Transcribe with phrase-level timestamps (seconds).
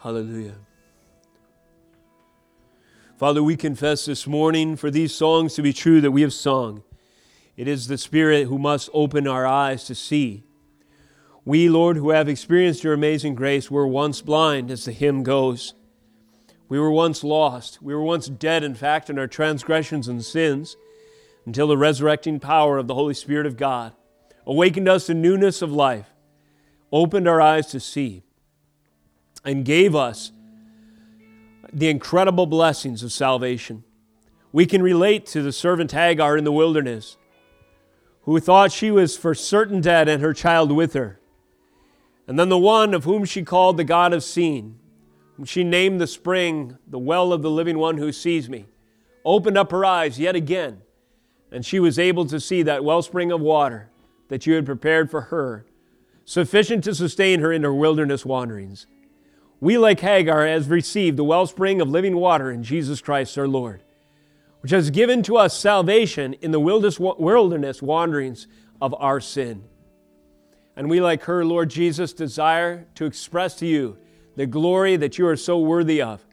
[0.00, 0.54] Hallelujah.
[3.16, 6.84] Father, we confess this morning for these songs to be true that we have sung.
[7.56, 10.44] It is the Spirit who must open our eyes to see.
[11.44, 15.74] We, Lord, who have experienced your amazing grace, were once blind, as the hymn goes.
[16.68, 17.82] We were once lost.
[17.82, 20.76] We were once dead, in fact, in our transgressions and sins,
[21.44, 23.94] until the resurrecting power of the Holy Spirit of God
[24.46, 26.10] awakened us to newness of life,
[26.92, 28.22] opened our eyes to see,
[29.48, 30.30] and gave us
[31.72, 33.82] the incredible blessings of salvation.
[34.52, 37.16] We can relate to the servant Hagar in the wilderness,
[38.24, 41.18] who thought she was for certain dead and her child with her.
[42.26, 44.78] And then the one of whom she called the God of seeing,
[45.36, 48.66] whom she named the spring, the well of the living one who sees me,
[49.24, 50.82] opened up her eyes yet again,
[51.50, 53.88] and she was able to see that wellspring of water
[54.28, 55.64] that you had prepared for her,
[56.26, 58.86] sufficient to sustain her in her wilderness wanderings
[59.60, 63.82] we, like Hagar, have received the wellspring of living water in Jesus Christ our Lord,
[64.60, 68.46] which has given to us salvation in the wilderness wanderings
[68.80, 69.64] of our sin.
[70.76, 73.98] And we, like her, Lord Jesus, desire to express to you
[74.36, 76.24] the glory that you are so worthy of.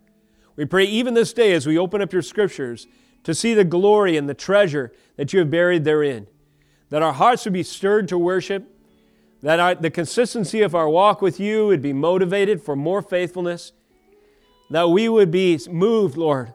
[0.55, 2.85] We pray even this day as we open up your scriptures
[3.23, 6.27] to see the glory and the treasure that you have buried therein,
[6.89, 8.71] that our hearts would be stirred to worship
[9.45, 13.73] that our, the consistency of our walk with you would be motivated for more faithfulness,
[14.71, 16.51] that we would be moved, Lord,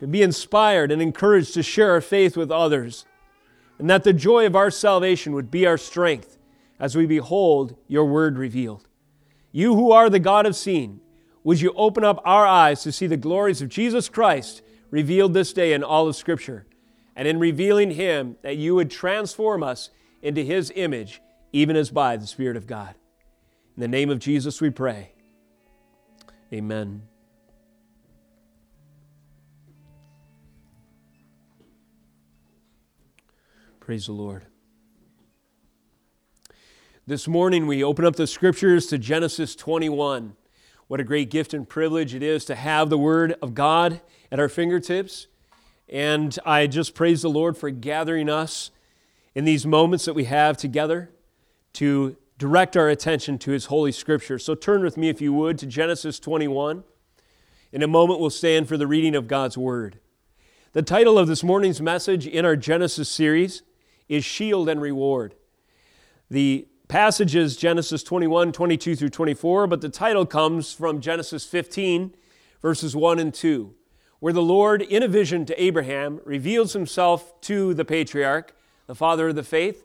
[0.00, 3.06] to be inspired and encouraged to share our faith with others,
[3.78, 6.38] and that the joy of our salvation would be our strength
[6.80, 8.88] as we behold your word revealed.
[9.52, 10.98] You who are the God of seeing,
[11.44, 14.60] would you open up our eyes to see the glories of Jesus Christ
[14.90, 16.66] revealed this day in all of Scripture,
[17.14, 21.20] and in revealing Him, that you would transform us into His image
[21.58, 22.94] even as by the Spirit of God.
[23.76, 25.10] In the name of Jesus we pray.
[26.52, 27.02] Amen.
[33.80, 34.44] Praise the Lord.
[37.08, 40.36] This morning we open up the scriptures to Genesis 21.
[40.86, 44.00] What a great gift and privilege it is to have the Word of God
[44.30, 45.26] at our fingertips.
[45.88, 48.70] And I just praise the Lord for gathering us
[49.34, 51.10] in these moments that we have together
[51.78, 54.36] to direct our attention to His Holy Scripture.
[54.40, 56.82] So turn with me, if you would, to Genesis 21.
[57.70, 60.00] In a moment, we'll stand for the reading of God's Word.
[60.72, 63.62] The title of this morning's message in our Genesis series
[64.08, 65.36] is Shield and Reward.
[66.28, 72.12] The passage is Genesis 21, 22 through 24, but the title comes from Genesis 15,
[72.60, 73.72] verses 1 and 2,
[74.18, 78.52] where the Lord, in a vision to Abraham, reveals himself to the patriarch,
[78.88, 79.84] the father of the faith.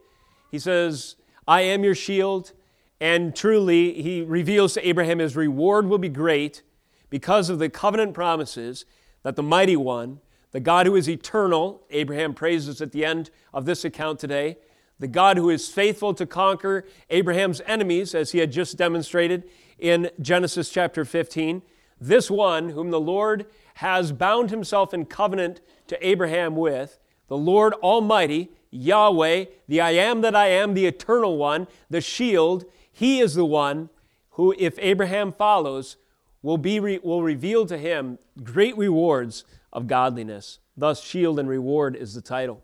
[0.50, 1.18] He says,
[1.48, 2.54] I am your shield.
[3.00, 6.62] And truly, he reveals to Abraham his reward will be great
[7.10, 8.86] because of the covenant promises
[9.24, 10.20] that the mighty one,
[10.52, 14.58] the God who is eternal, Abraham praises at the end of this account today,
[15.00, 19.44] the God who is faithful to conquer Abraham's enemies, as he had just demonstrated
[19.80, 21.62] in Genesis chapter 15,
[22.00, 23.46] this one whom the Lord
[23.76, 30.22] has bound himself in covenant to Abraham with, the Lord Almighty, Yahweh, the I am
[30.22, 33.90] that I am, the eternal one, the shield, he is the one
[34.32, 35.98] who, if Abraham follows,
[36.42, 40.60] will, be will reveal to him great rewards of godliness.
[40.76, 42.64] Thus, shield and reward is the title.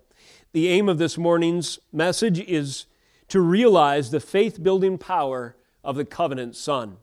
[0.51, 2.87] The aim of this morning's message is
[3.27, 6.97] to realize the faith building power of the covenant son.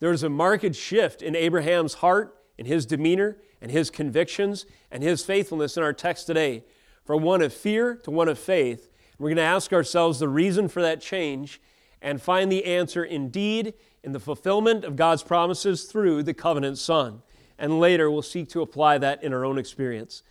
[0.00, 5.02] There is a marked shift in Abraham's heart, in his demeanor, and his convictions, and
[5.02, 6.62] his faithfulness in our text today
[7.04, 8.90] from one of fear to one of faith.
[9.18, 11.60] We're going to ask ourselves the reason for that change
[12.02, 17.22] and find the answer indeed in the fulfillment of God's promises through the covenant Son.
[17.58, 20.22] And later we'll seek to apply that in our own experience.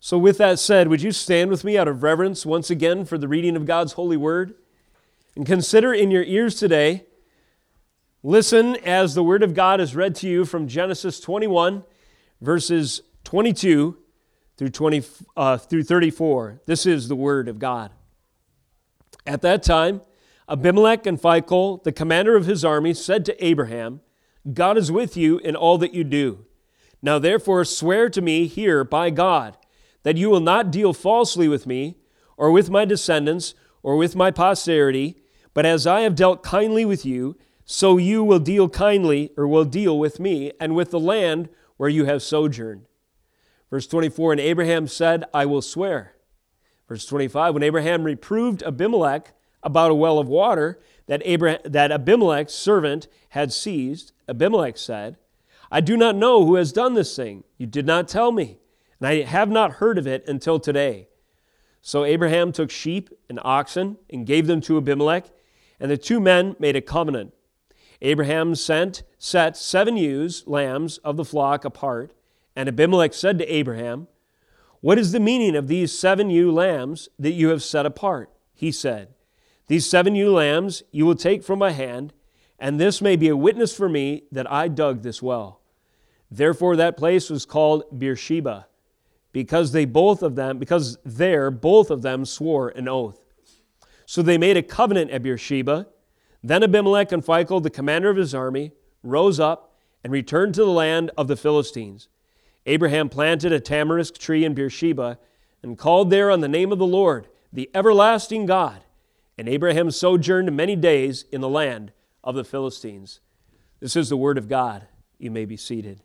[0.00, 3.18] So, with that said, would you stand with me out of reverence once again for
[3.18, 4.54] the reading of God's holy word?
[5.34, 7.04] And consider in your ears today,
[8.22, 11.82] listen as the word of God is read to you from Genesis 21,
[12.40, 13.98] verses 22
[14.58, 15.02] through, 20,
[15.36, 16.60] uh, through 34.
[16.66, 17.92] This is the word of God.
[19.24, 20.02] At that time,
[20.48, 24.00] Abimelech and Phicol, the commander of his army, said to Abraham,
[24.52, 26.44] God is with you in all that you do.
[27.00, 29.56] Now therefore swear to me here by God
[30.02, 31.96] that you will not deal falsely with me,
[32.36, 35.16] or with my descendants, or with my posterity,
[35.54, 39.64] but as I have dealt kindly with you, so you will deal kindly, or will
[39.64, 42.87] deal with me, and with the land where you have sojourned.
[43.70, 46.14] Verse 24, and Abraham said, I will swear.
[46.88, 52.54] Verse 25, when Abraham reproved Abimelech about a well of water that, Abraham, that Abimelech's
[52.54, 55.18] servant had seized, Abimelech said,
[55.70, 57.44] I do not know who has done this thing.
[57.58, 58.58] You did not tell me,
[58.98, 61.08] and I have not heard of it until today.
[61.82, 65.26] So Abraham took sheep and oxen and gave them to Abimelech,
[65.78, 67.34] and the two men made a covenant.
[68.00, 72.12] Abraham sent, set seven ewes, lambs of the flock apart,
[72.58, 74.08] and Abimelech said to Abraham,
[74.80, 78.32] What is the meaning of these seven ewe lambs that you have set apart?
[78.52, 79.14] He said,
[79.68, 82.12] These seven ewe lambs you will take from my hand,
[82.58, 85.60] and this may be a witness for me that I dug this well.
[86.32, 88.66] Therefore that place was called Beersheba,
[89.30, 93.20] because they both of them, because there both of them swore an oath.
[94.04, 95.86] So they made a covenant at Beersheba.
[96.42, 98.72] Then Abimelech and Phicol, the commander of his army,
[99.04, 102.08] rose up and returned to the land of the Philistines.
[102.68, 105.18] Abraham planted a tamarisk tree in Beersheba
[105.62, 108.84] and called there on the name of the Lord, the everlasting God.
[109.38, 111.92] And Abraham sojourned many days in the land
[112.22, 113.20] of the Philistines.
[113.80, 114.86] This is the word of God.
[115.18, 116.02] You may be seated.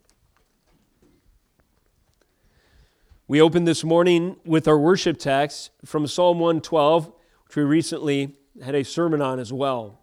[3.28, 7.12] We opened this morning with our worship text from Psalm 112,
[7.48, 10.00] which we recently had a sermon on as well.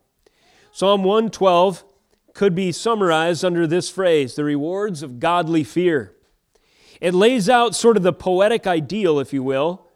[0.72, 1.84] Psalm 112
[2.34, 6.16] could be summarized under this phrase the rewards of godly fear.
[7.00, 9.86] It lays out sort of the poetic ideal, if you will.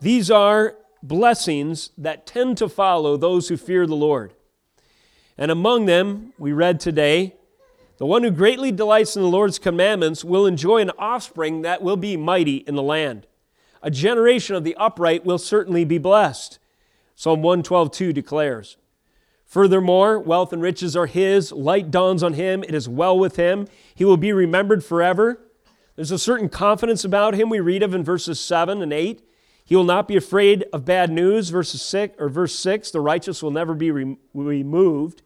[0.00, 4.34] These are blessings that tend to follow those who fear the Lord.
[5.38, 7.36] And among them, we read today,
[7.96, 11.96] the one who greatly delights in the Lord's commandments will enjoy an offspring that will
[11.96, 13.26] be mighty in the land.
[13.82, 16.58] A generation of the upright will certainly be blessed.
[17.14, 18.76] Psalm 112:2 declares.
[19.44, 23.66] Furthermore, wealth and riches are his, light dawns on him, it is well with him,
[23.94, 25.38] he will be remembered forever.
[25.96, 29.22] There's a certain confidence about him we read of in verses 7 and 8.
[29.64, 33.42] He will not be afraid of bad news, verses 6 or verse 6, the righteous
[33.42, 35.22] will never be re- removed.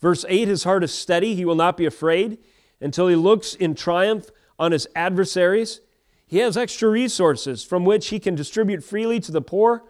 [0.00, 2.38] Verse 8, his heart is steady, he will not be afraid
[2.80, 5.80] until he looks in triumph on his adversaries.
[6.26, 9.84] He has extra resources from which he can distribute freely to the poor,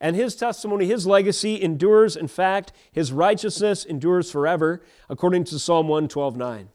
[0.00, 2.16] and his testimony, his legacy endures.
[2.16, 6.68] In fact, his righteousness endures forever, according to Psalm 112:9.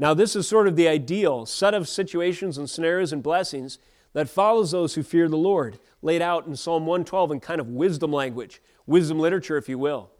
[0.00, 3.78] Now, this is sort of the ideal set of situations and scenarios and blessings
[4.14, 7.68] that follows those who fear the Lord, laid out in Psalm 112 in kind of
[7.68, 10.10] wisdom language, wisdom literature, if you will.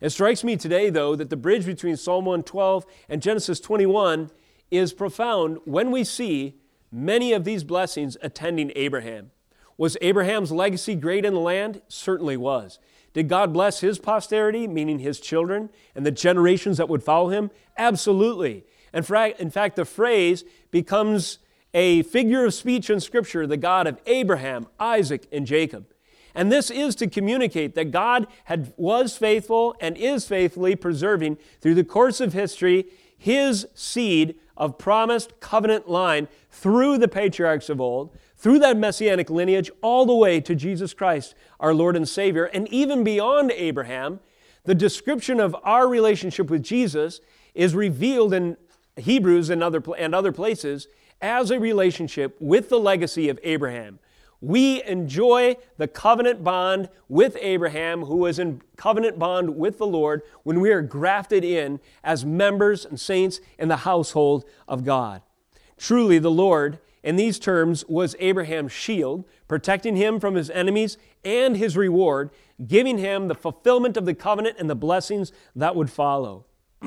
[0.00, 4.30] It strikes me today, though, that the bridge between Psalm 112 and Genesis 21
[4.70, 6.54] is profound when we see
[6.90, 9.32] many of these blessings attending Abraham.
[9.76, 11.82] Was Abraham's legacy great in the land?
[11.88, 12.78] Certainly was.
[13.12, 17.50] Did God bless his posterity, meaning his children, and the generations that would follow him?
[17.76, 18.64] Absolutely.
[18.96, 21.38] And in fact, the phrase becomes
[21.74, 25.92] a figure of speech in Scripture, the God of Abraham, Isaac, and Jacob.
[26.34, 31.74] And this is to communicate that God had, was faithful and is faithfully preserving through
[31.74, 32.86] the course of history
[33.18, 39.70] his seed of promised covenant line through the patriarchs of old, through that messianic lineage,
[39.82, 44.20] all the way to Jesus Christ, our Lord and Savior, and even beyond Abraham.
[44.64, 47.20] The description of our relationship with Jesus
[47.54, 48.56] is revealed in
[48.96, 50.88] Hebrews and other, and other places
[51.20, 53.98] as a relationship with the legacy of Abraham.
[54.40, 60.22] We enjoy the covenant bond with Abraham, who was in covenant bond with the Lord,
[60.42, 65.22] when we are grafted in as members and saints in the household of God.
[65.78, 71.56] Truly, the Lord, in these terms, was Abraham's shield, protecting him from his enemies and
[71.56, 72.30] his reward,
[72.66, 76.44] giving him the fulfillment of the covenant and the blessings that would follow.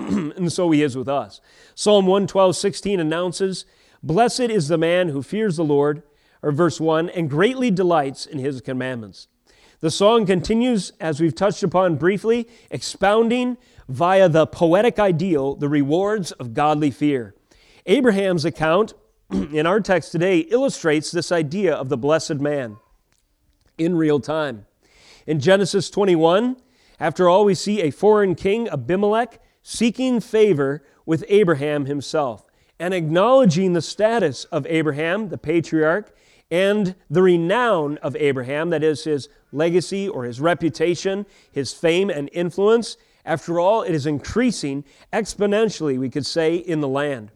[0.38, 1.42] and so he is with us.
[1.76, 3.66] Psalm 112, 16 announces,
[4.02, 6.04] Blessed is the man who fears the Lord,
[6.42, 9.28] or verse 1, and greatly delights in his commandments.
[9.82, 16.32] The song continues, as we've touched upon briefly, expounding via the poetic ideal the rewards
[16.34, 17.34] of godly fear.
[17.86, 18.94] Abraham's account
[19.32, 22.78] in our text today illustrates this idea of the blessed man
[23.78, 24.66] in real time.
[25.26, 26.58] In Genesis 21,
[27.00, 32.46] after all, we see a foreign king, Abimelech, seeking favor with Abraham himself
[32.80, 36.16] and acknowledging the status of Abraham, the patriarch,
[36.50, 42.30] and the renown of Abraham, that is, his legacy or his reputation, his fame and
[42.32, 42.98] influence.
[43.26, 47.32] After all, it is increasing exponentially, we could say, in the land.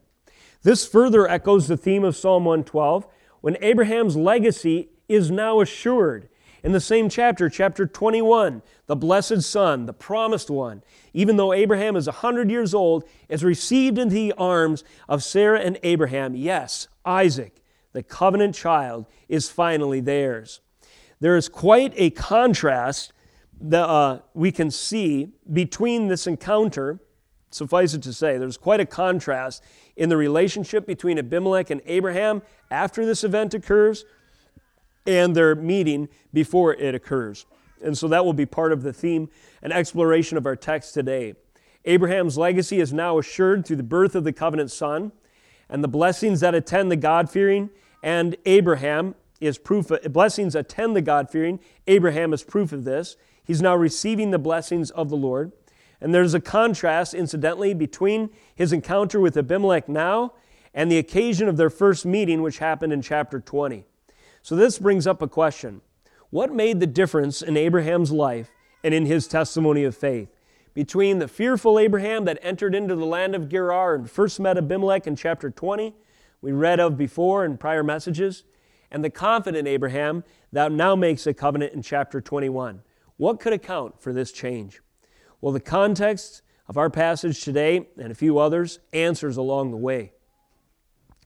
[0.63, 3.05] This further echoes the theme of Psalm 112
[3.41, 6.29] when Abraham's legacy is now assured
[6.63, 10.81] in the same chapter, chapter 21, the blessed Son, the promised one,
[11.13, 15.77] even though Abraham is 100 years old, is received into the arms of Sarah and
[15.83, 16.35] Abraham.
[16.35, 20.61] Yes, Isaac, the covenant child, is finally theirs.
[21.19, 23.11] There is quite a contrast
[23.59, 26.99] that uh, we can see between this encounter
[27.53, 29.63] suffice it to say, there's quite a contrast
[29.95, 32.41] in the relationship between Abimelech and Abraham
[32.71, 34.05] after this event occurs
[35.05, 37.45] and their meeting before it occurs.
[37.83, 39.29] And so that will be part of the theme
[39.61, 41.35] and exploration of our text today.
[41.85, 45.11] Abraham's legacy is now assured through the birth of the covenant son
[45.69, 47.69] and the blessings that attend the God fearing,
[48.01, 51.59] and Abraham is proof of blessings attend the God fearing.
[51.87, 53.17] Abraham is proof of this.
[53.43, 55.51] He's now receiving the blessings of the Lord.
[55.99, 60.33] And there's a contrast, incidentally, between his encounter with Abimelech now
[60.73, 63.85] and the occasion of their first meeting, which happened in chapter 20.
[64.43, 65.81] So this brings up a question
[66.29, 68.51] What made the difference in Abraham's life
[68.83, 70.29] and in his testimony of faith?
[70.73, 75.07] Between the fearful Abraham that entered into the land of Gerar and first met Abimelech
[75.07, 75.95] in chapter 20,
[76.41, 78.43] we read of before in prior messages,
[78.91, 82.81] and the confident Abraham that now makes a covenant in chapter 21.
[83.17, 84.81] What could account for this change?
[85.39, 90.11] Well, the context of our passage today and a few others answers along the way.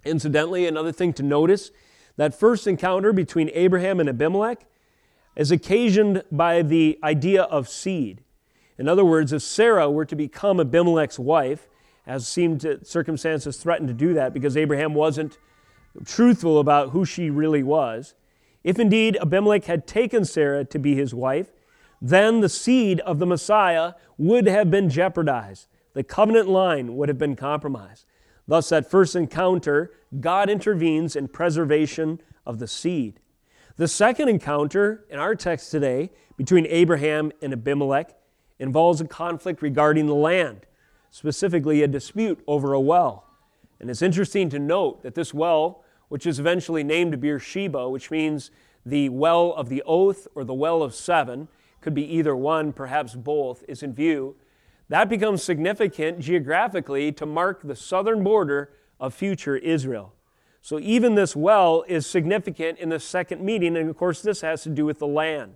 [0.03, 1.71] Incidentally, another thing to notice
[2.17, 4.65] that first encounter between Abraham and Abimelech
[5.35, 8.21] is occasioned by the idea of seed.
[8.77, 11.67] In other words, if Sarah were to become Abimelech's wife,
[12.05, 15.37] as seemed to, circumstances threatened to do that because Abraham wasn't
[16.05, 18.13] truthful about who she really was,
[18.63, 21.51] if indeed Abimelech had taken Sarah to be his wife,
[22.01, 25.67] then the seed of the Messiah would have been jeopardized.
[25.93, 28.05] The covenant line would have been compromised.
[28.47, 33.19] Thus, at first encounter, God intervenes in preservation of the seed.
[33.75, 38.15] The second encounter in our text today between Abraham and Abimelech
[38.57, 40.65] involves a conflict regarding the land,
[41.11, 43.25] specifically a dispute over a well.
[43.79, 48.49] And it's interesting to note that this well, which is eventually named Beersheba, which means
[48.85, 51.49] the well of the oath or the well of seven,
[51.81, 54.35] could be either one, perhaps both, is in view.
[54.89, 60.13] That becomes significant geographically to mark the southern border of future Israel.
[60.61, 64.63] So even this well is significant in the second meeting, and of course, this has
[64.63, 65.55] to do with the land,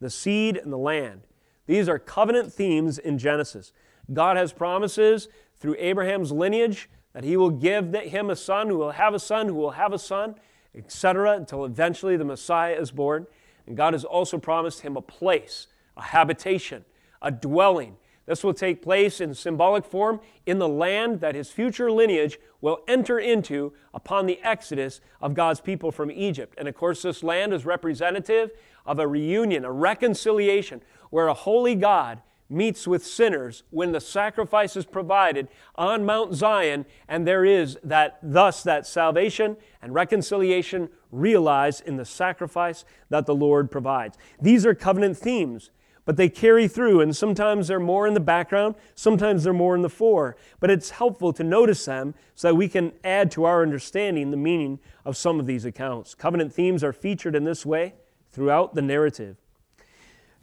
[0.00, 1.22] the seed and the land.
[1.66, 3.72] These are covenant themes in Genesis.
[4.12, 8.92] God has promises through Abraham's lineage that he will give him a son who will
[8.92, 10.34] have a son who will have a son,
[10.74, 13.26] etc., until eventually the Messiah is born.
[13.66, 16.84] And God has also promised him a place a habitation,
[17.20, 17.96] a dwelling.
[18.26, 22.78] This will take place in symbolic form in the land that his future lineage will
[22.86, 26.54] enter into upon the exodus of God's people from Egypt.
[26.56, 28.52] And of course, this land is representative
[28.86, 34.76] of a reunion, a reconciliation, where a holy God meets with sinners when the sacrifice
[34.76, 41.82] is provided on Mount Zion, and there is that thus that salvation and reconciliation realized
[41.86, 44.16] in the sacrifice that the Lord provides.
[44.40, 45.70] These are covenant themes
[46.04, 49.82] but they carry through, and sometimes they're more in the background, sometimes they're more in
[49.82, 50.36] the fore.
[50.58, 54.36] But it's helpful to notice them so that we can add to our understanding the
[54.36, 56.14] meaning of some of these accounts.
[56.14, 57.94] Covenant themes are featured in this way
[58.30, 59.36] throughout the narrative.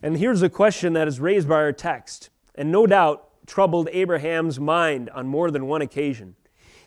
[0.01, 4.59] And here's a question that is raised by our text, and no doubt troubled Abraham's
[4.59, 6.35] mind on more than one occasion.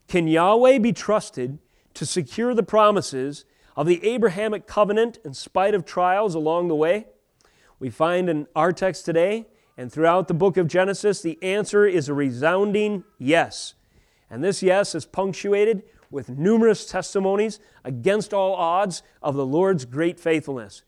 [0.08, 1.58] Can Yahweh be trusted
[1.94, 3.44] to secure the promises
[3.76, 7.06] of the Abrahamic covenant in spite of trials along the way?
[7.82, 12.08] We find in our text today and throughout the book of Genesis, the answer is
[12.08, 13.74] a resounding yes.
[14.30, 20.20] And this yes is punctuated with numerous testimonies against all odds of the Lord's great
[20.20, 20.84] faithfulness.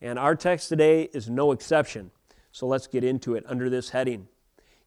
[0.00, 2.12] And our text today is no exception.
[2.52, 4.28] So let's get into it under this heading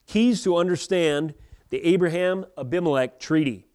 [0.06, 1.34] Keys to understand
[1.68, 3.66] the Abraham Abimelech Treaty.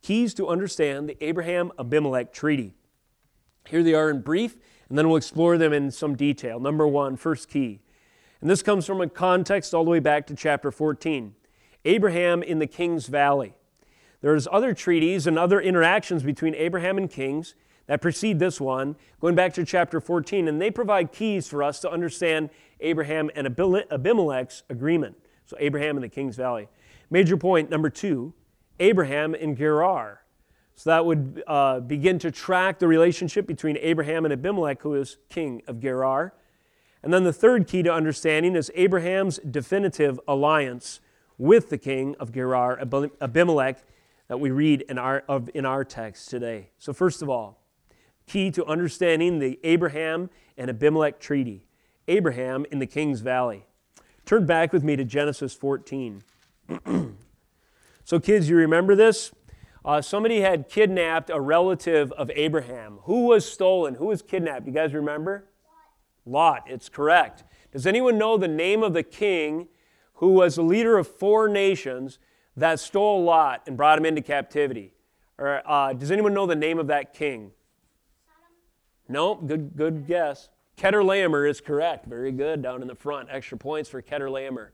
[0.00, 2.72] Keys to understand the Abraham Abimelech Treaty.
[3.68, 4.56] Here they are in brief
[4.88, 6.60] and then we'll explore them in some detail.
[6.60, 7.80] Number one, first key.
[8.40, 11.34] And this comes from a context all the way back to chapter 14
[11.84, 13.54] Abraham in the King's Valley.
[14.20, 17.54] There's other treaties and other interactions between Abraham and kings
[17.86, 21.78] that precede this one, going back to chapter 14, and they provide keys for us
[21.80, 22.50] to understand
[22.80, 25.16] Abraham and Abimelech's agreement.
[25.44, 26.68] So, Abraham in the King's Valley.
[27.08, 28.34] Major point number two
[28.80, 30.22] Abraham in Gerar.
[30.76, 35.16] So that would uh, begin to track the relationship between Abraham and Abimelech, who is
[35.30, 36.34] king of Gerar.
[37.02, 41.00] And then the third key to understanding is Abraham's definitive alliance
[41.38, 43.82] with the king of Gerar, Abimelech,
[44.28, 46.70] that we read in our, of, in our text today.
[46.78, 47.62] So, first of all,
[48.26, 50.28] key to understanding the Abraham
[50.58, 51.64] and Abimelech treaty
[52.08, 53.64] Abraham in the King's Valley.
[54.24, 56.22] Turn back with me to Genesis 14.
[58.04, 59.32] so, kids, you remember this?
[59.86, 62.98] Uh, somebody had kidnapped a relative of Abraham.
[63.04, 63.94] Who was stolen?
[63.94, 64.66] Who was kidnapped?
[64.66, 65.44] You guys remember?
[66.26, 66.64] Lot.
[66.66, 67.44] It's correct.
[67.70, 69.68] Does anyone know the name of the king
[70.14, 72.18] who was the leader of four nations
[72.56, 74.92] that stole Lot and brought him into captivity?
[75.38, 77.52] Or uh, does anyone know the name of that king?
[79.08, 80.48] No, good, good guess.
[80.76, 82.06] Chedorlaomer is correct.
[82.06, 83.28] Very good down in the front.
[83.30, 84.70] Extra points for Chedorlaomer.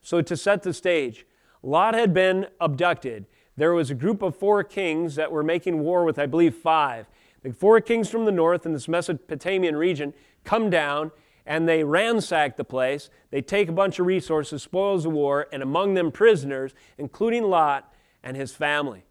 [0.00, 1.26] So to set the stage,
[1.62, 3.26] Lot had been abducted.
[3.58, 7.08] There was a group of four kings that were making war with, I believe, five.
[7.42, 11.10] The four kings from the north in this Mesopotamian region come down
[11.44, 13.10] and they ransack the place.
[13.32, 17.92] They take a bunch of resources, spoils of war, and among them prisoners, including Lot
[18.22, 19.02] and his family.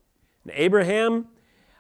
[0.45, 1.27] And Abraham,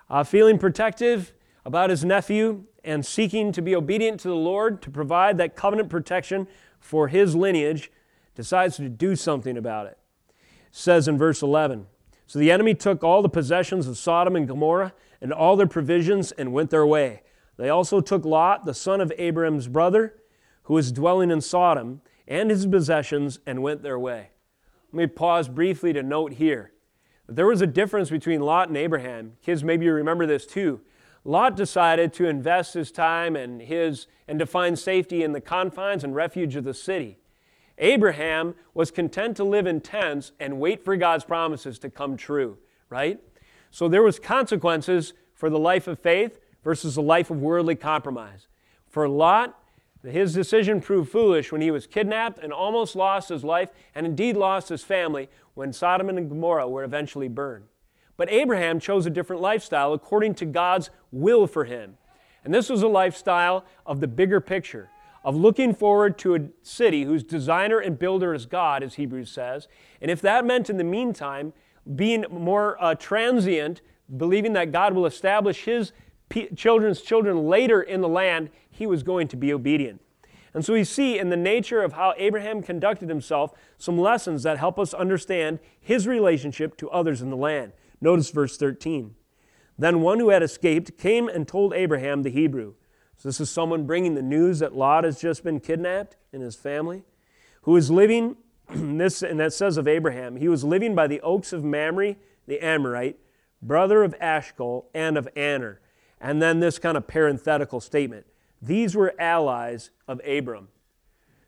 [0.09, 1.31] uh, feeling protective
[1.63, 5.89] about his nephew and seeking to be obedient to the Lord to provide that covenant
[5.89, 6.47] protection
[6.81, 7.89] for his lineage,
[8.35, 9.97] decides to do something about it.
[10.29, 11.87] it says in verse 11
[12.27, 16.33] So the enemy took all the possessions of Sodom and Gomorrah and all their provisions
[16.33, 17.23] and went their way.
[17.55, 20.13] They also took Lot, the son of Abraham's brother,
[20.63, 24.29] who was dwelling in Sodom, and his possessions and went their way.
[24.91, 26.73] Let me pause briefly to note here
[27.25, 29.37] that there was a difference between Lot and Abraham.
[29.41, 30.81] Kids, maybe you remember this too.
[31.23, 36.03] Lot decided to invest his time and his and to find safety in the confines
[36.03, 37.17] and refuge of the city.
[37.77, 42.57] Abraham was content to live in tents and wait for God's promises to come true,
[42.89, 43.19] right?
[43.69, 48.47] So there was consequences for the life of faith versus the life of worldly compromise.
[48.87, 49.59] For Lot,
[50.03, 54.37] his decision proved foolish when he was kidnapped and almost lost his life and indeed
[54.37, 57.65] lost his family when Sodom and Gomorrah were eventually burned.
[58.15, 61.97] But Abraham chose a different lifestyle according to God's will for him.
[62.43, 64.89] And this was a lifestyle of the bigger picture,
[65.27, 69.67] of looking forward to a city whose designer and builder is God, as Hebrews says.
[70.01, 71.51] And if that meant in the meantime
[71.97, 73.81] being more uh, transient,
[74.15, 75.91] believing that God will establish his
[76.29, 79.99] p- children's children later in the land, he was going to be obedient.
[80.53, 84.59] And so we see in the nature of how Abraham conducted himself some lessons that
[84.59, 87.73] help us understand his relationship to others in the land.
[87.99, 89.13] Notice verse 13.
[89.77, 92.75] Then one who had escaped came and told Abraham the Hebrew.
[93.17, 96.55] So this is someone bringing the news that Lot has just been kidnapped and his
[96.55, 97.03] family,
[97.63, 98.37] who is living
[98.69, 102.63] this, and that says of Abraham, he was living by the oaks of Mamre, the
[102.63, 103.17] Amorite,
[103.61, 105.81] brother of Eshcol and of Aner.
[106.21, 108.25] And then this kind of parenthetical statement
[108.61, 110.69] these were allies of Abram.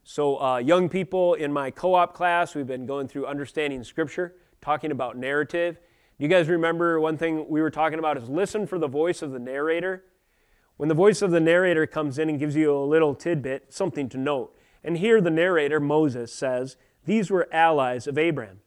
[0.03, 4.35] So, uh, young people in my co op class, we've been going through understanding Scripture,
[4.61, 5.79] talking about narrative.
[6.17, 9.31] You guys remember one thing we were talking about is listen for the voice of
[9.31, 10.03] the narrator.
[10.79, 14.07] When the voice of the narrator comes in and gives you a little tidbit, something
[14.07, 14.57] to note.
[14.81, 18.61] And here the narrator, Moses, says, these were allies of Abraham.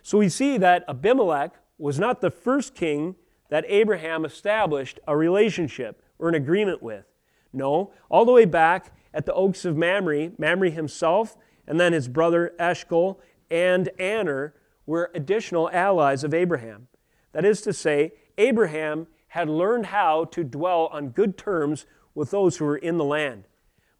[0.00, 3.16] So we see that Abimelech was not the first king
[3.50, 7.04] that Abraham established a relationship or an agreement with.
[7.52, 11.36] No, all the way back at the Oaks of Mamre, Mamre himself,
[11.66, 14.54] and then his brother Eshcol and Aner
[14.86, 16.88] were additional allies of Abraham.
[17.32, 22.58] That is to say, Abraham had learned how to dwell on good terms with those
[22.58, 23.44] who were in the land.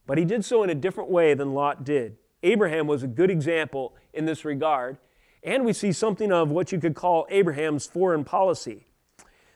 [0.06, 2.18] But he did so in a different way than Lot did.
[2.42, 4.98] Abraham was a good example in this regard,
[5.42, 8.84] and we see something of what you could call Abraham's foreign policy.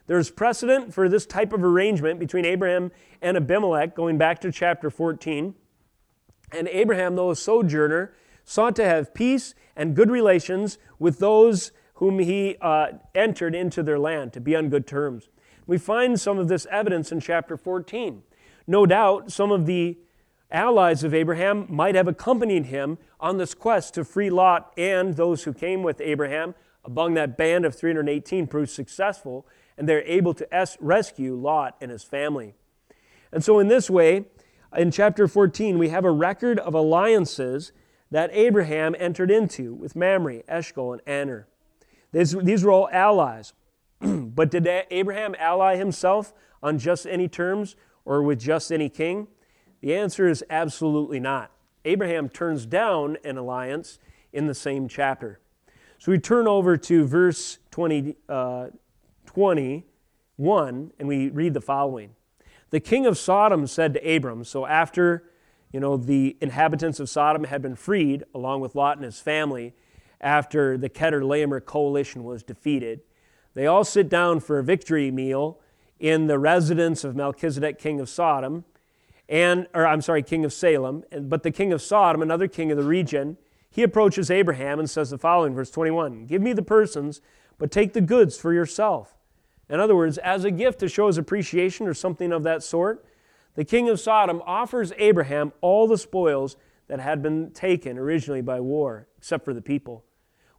[0.06, 4.88] There's precedent for this type of arrangement between Abraham and Abimelech going back to chapter
[4.88, 5.54] 14.
[6.52, 8.14] And Abraham, though a sojourner,
[8.46, 13.98] sought to have peace and good relations with those whom he uh, entered into their
[13.98, 15.28] land, to be on good terms.
[15.66, 18.22] We find some of this evidence in chapter 14.
[18.66, 19.98] No doubt, some of the
[20.50, 25.44] allies of Abraham might have accompanied him on this quest to free Lot and those
[25.44, 30.54] who came with Abraham among that band of 318 proved successful, and they're able to
[30.54, 32.54] es- rescue Lot and his family.
[33.32, 34.26] And so, in this way,
[34.76, 37.72] in chapter 14, we have a record of alliances
[38.10, 41.48] that Abraham entered into with Mamre, Eshcol, and Aner.
[42.12, 43.52] These, these were all allies.
[44.00, 46.32] but did Abraham ally himself
[46.62, 49.28] on just any terms or with just any king?
[49.80, 51.50] The answer is absolutely not.
[51.84, 53.98] Abraham turns down an alliance
[54.32, 55.40] in the same chapter.
[55.98, 58.68] So we turn over to verse 20, uh,
[59.26, 62.14] 21 and we read the following.
[62.70, 65.30] The king of Sodom said to Abram, so after
[65.72, 69.74] you know, the inhabitants of Sodom had been freed along with Lot and his family
[70.20, 73.00] after the Chedorlaomer coalition was defeated,
[73.56, 75.58] they all sit down for a victory meal
[75.98, 78.64] in the residence of Melchizedek, king of Sodom
[79.28, 82.76] and or I'm sorry, king of Salem, but the king of Sodom, another king of
[82.76, 83.36] the region,
[83.68, 87.20] he approaches Abraham and says the following, verse 21 Give me the persons,
[87.58, 89.14] but take the goods for yourself.
[89.68, 93.04] In other words, as a gift to show his appreciation or something of that sort,
[93.54, 98.60] the king of Sodom offers Abraham all the spoils that had been taken originally by
[98.60, 100.04] war, except for the people.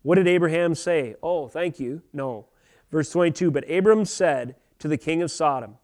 [0.01, 1.15] What did Abraham say?
[1.23, 2.01] Oh, thank you.
[2.11, 2.47] No.
[2.91, 5.77] Verse 22 But Abram said to the king of Sodom,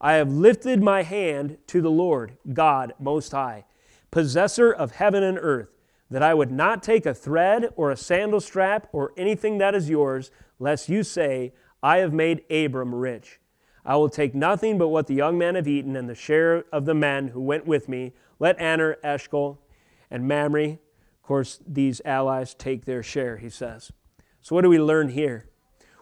[0.00, 3.64] I have lifted my hand to the Lord, God Most High,
[4.10, 5.68] possessor of heaven and earth,
[6.10, 9.90] that I would not take a thread or a sandal strap or anything that is
[9.90, 13.40] yours, lest you say, I have made Abram rich.
[13.84, 16.84] I will take nothing but what the young men have eaten and the share of
[16.84, 18.12] the men who went with me.
[18.38, 19.58] Let Aner, Eshcol,
[20.10, 23.92] and Mamre, of course, these allies, take their share, he says.
[24.40, 25.49] So, what do we learn here?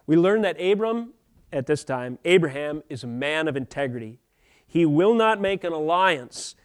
[0.09, 1.12] We learn that Abram,
[1.53, 4.18] at this time, Abraham is a man of integrity.
[4.66, 6.57] He will not make an alliance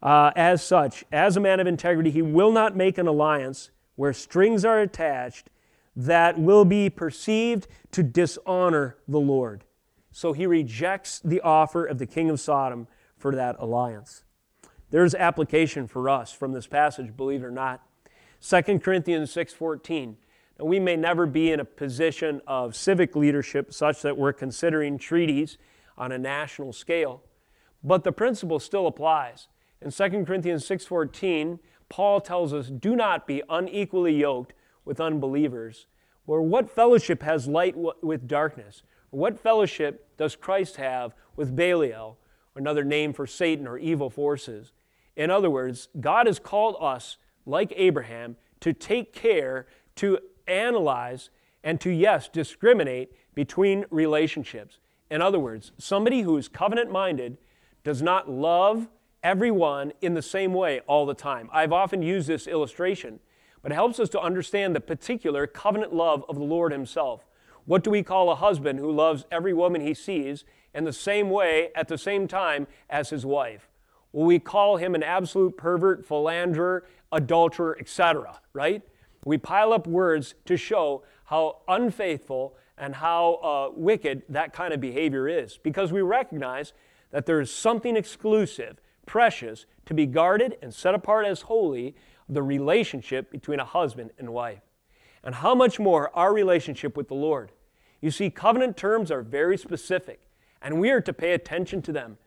[0.00, 1.04] uh, as such.
[1.10, 5.50] As a man of integrity, he will not make an alliance where strings are attached
[5.96, 9.64] that will be perceived to dishonor the Lord.
[10.12, 12.86] So he rejects the offer of the king of Sodom
[13.18, 14.22] for that alliance.
[14.90, 17.82] There's application for us from this passage, believe it or not.
[18.40, 20.18] 2 Corinthians 6:14.
[20.62, 24.96] Now we may never be in a position of civic leadership such that we're considering
[24.96, 25.58] treaties
[25.98, 27.24] on a national scale,
[27.82, 29.48] but the principle still applies.
[29.80, 34.52] In 2 Corinthians 6:14, Paul tells us, "Do not be unequally yoked
[34.84, 35.88] with unbelievers."
[36.28, 38.84] Or what fellowship has light with darkness?
[39.10, 42.18] What fellowship does Christ have with Belial,
[42.54, 44.72] another name for Satan or evil forces?
[45.16, 51.30] In other words, God has called us, like Abraham, to take care, to analyze,
[51.64, 54.78] and to, yes, discriminate between relationships.
[55.10, 57.38] In other words, somebody who is covenant minded
[57.84, 58.88] does not love
[59.22, 61.48] everyone in the same way all the time.
[61.52, 63.20] I've often used this illustration,
[63.62, 67.24] but it helps us to understand the particular covenant love of the Lord Himself.
[67.64, 71.30] What do we call a husband who loves every woman he sees in the same
[71.30, 73.68] way at the same time as his wife?
[74.12, 78.82] Well, we call him an absolute pervert, philanderer, adulterer, etc., right?
[79.24, 84.80] We pile up words to show how unfaithful and how uh, wicked that kind of
[84.80, 86.72] behavior is because we recognize
[87.10, 91.94] that there is something exclusive, precious, to be guarded and set apart as holy
[92.28, 94.62] the relationship between a husband and wife
[95.22, 97.52] and how much more our relationship with the Lord.
[98.00, 100.20] You see, covenant terms are very specific,
[100.60, 102.18] and we are to pay attention to them.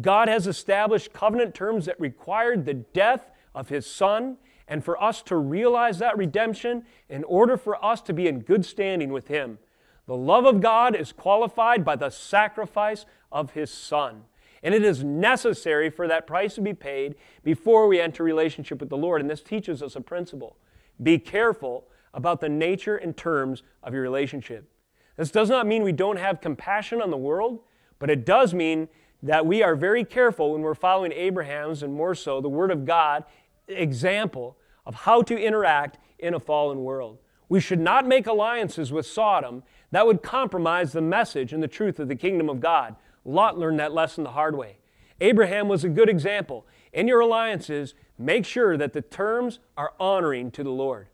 [0.00, 4.36] God has established covenant terms that required the death of His Son,
[4.70, 8.64] and for us to realize that redemption in order for us to be in good
[8.64, 9.58] standing with Him.
[10.06, 14.22] The love of God is qualified by the sacrifice of His Son.
[14.62, 18.90] And it is necessary for that price to be paid before we enter relationship with
[18.90, 19.20] the Lord.
[19.20, 20.56] And this teaches us a principle.
[21.02, 24.70] Be careful about the nature and terms of your relationship.
[25.16, 27.60] This does not mean we don't have compassion on the world,
[27.98, 28.88] but it does mean
[29.22, 32.84] that we are very careful when we're following Abraham's and more so the Word of
[32.84, 33.24] God
[33.68, 34.56] example
[34.86, 37.18] of how to interact in a fallen world.
[37.48, 41.98] We should not make alliances with Sodom that would compromise the message and the truth
[41.98, 42.96] of the kingdom of God.
[43.24, 44.78] Lot learned that lesson the hard way.
[45.20, 46.66] Abraham was a good example.
[46.92, 51.08] In your alliances, make sure that the terms are honoring to the Lord.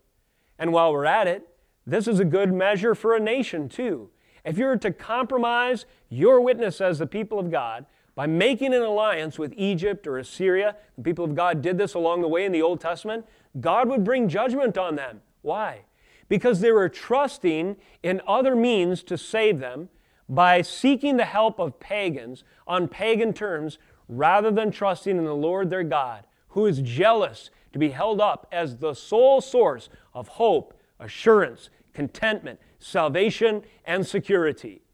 [0.58, 1.46] And while we're at it,
[1.86, 4.10] this is a good measure for a nation too.
[4.44, 9.38] If you're to compromise your witness as the people of God by making an alliance
[9.38, 12.62] with Egypt or Assyria, the people of God did this along the way in the
[12.62, 13.26] Old Testament,
[13.60, 15.20] God would bring judgment on them.
[15.42, 15.82] Why?
[16.28, 19.90] Because they were trusting in other means to save them
[20.30, 25.68] by seeking the help of pagans on pagan terms rather than trusting in the Lord
[25.68, 30.72] their God, who is jealous to be held up as the sole source of hope,
[30.98, 34.85] assurance, contentment, salvation, and security.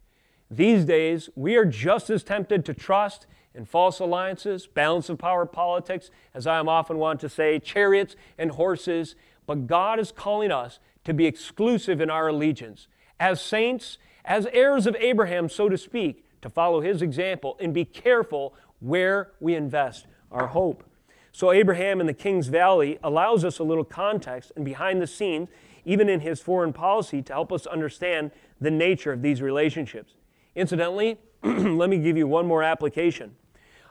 [0.55, 5.47] These days, we are just as tempted to trust in false alliances, balance of power
[5.47, 9.15] politics, as I am often wont to say, chariots and horses,
[9.47, 12.87] but God is calling us to be exclusive in our allegiance.
[13.19, 17.87] As saints, as heirs of Abraham, so to speak, to follow his example and be
[17.87, 20.85] careful where we invest our hope.
[21.33, 25.49] So, Abraham in the King's Valley allows us a little context and behind the scenes,
[25.87, 30.13] even in his foreign policy, to help us understand the nature of these relationships.
[30.55, 33.37] Incidentally, let me give you one more application.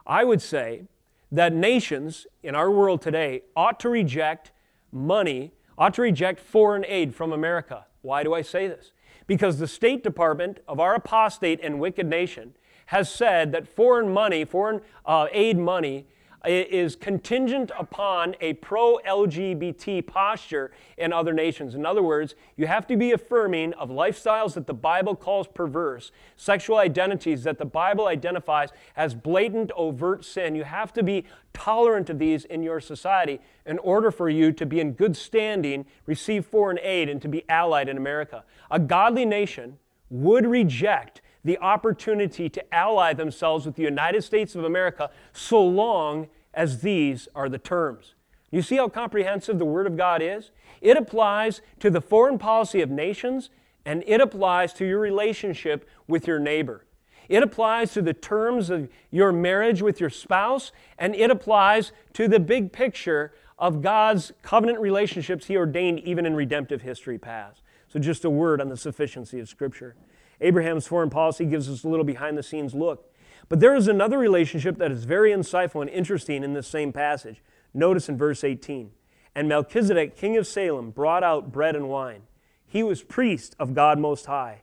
[0.05, 0.83] I would say
[1.31, 4.51] that nations in our world today ought to reject
[4.91, 7.85] money, ought to reject foreign aid from America.
[8.01, 8.91] Why do I say this?
[9.27, 12.55] Because the State Department of our apostate and wicked nation
[12.87, 16.05] has said that foreign money, foreign uh, aid money,
[16.45, 21.75] is contingent upon a pro LGBT posture in other nations.
[21.75, 26.11] In other words, you have to be affirming of lifestyles that the Bible calls perverse,
[26.35, 30.55] sexual identities that the Bible identifies as blatant, overt sin.
[30.55, 34.65] You have to be tolerant of these in your society in order for you to
[34.65, 38.43] be in good standing, receive foreign aid, and to be allied in America.
[38.71, 39.77] A godly nation
[40.09, 46.27] would reject the opportunity to ally themselves with the United States of America so long
[46.53, 48.13] as these are the terms.
[48.51, 50.51] You see how comprehensive the Word of God is?
[50.81, 53.49] It applies to the foreign policy of nations
[53.85, 56.85] and it applies to your relationship with your neighbor.
[57.29, 62.27] It applies to the terms of your marriage with your spouse, and it applies to
[62.27, 67.61] the big picture of God's covenant relationships He ordained even in redemptive history past.
[67.87, 69.95] So, just a word on the sufficiency of Scripture.
[70.41, 73.07] Abraham's foreign policy gives us a little behind the scenes look.
[73.47, 77.41] But there is another relationship that is very insightful and interesting in this same passage.
[77.73, 78.91] Notice in verse 18
[79.35, 82.23] And Melchizedek, king of Salem, brought out bread and wine.
[82.65, 84.61] He was priest of God Most High.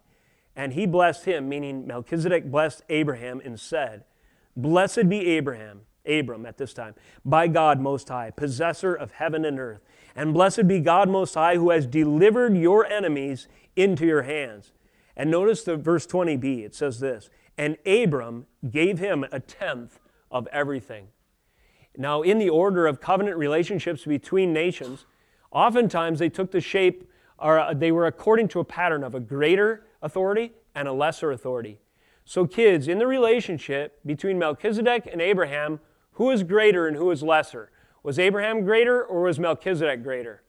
[0.56, 4.04] And he blessed him, meaning Melchizedek blessed Abraham and said,
[4.56, 9.60] Blessed be Abraham, Abram at this time, by God Most High, possessor of heaven and
[9.60, 9.82] earth.
[10.16, 14.72] And blessed be God Most High, who has delivered your enemies into your hands.
[15.18, 17.28] And notice the verse 20b, it says this
[17.58, 19.98] And Abram gave him a tenth
[20.30, 21.08] of everything.
[21.96, 25.04] Now, in the order of covenant relationships between nations,
[25.50, 29.20] oftentimes they took the shape, or uh, they were according to a pattern of a
[29.20, 31.80] greater authority and a lesser authority.
[32.24, 35.80] So, kids, in the relationship between Melchizedek and Abraham,
[36.12, 37.70] who is greater and who is lesser?
[38.04, 40.42] Was Abraham greater or was Melchizedek greater?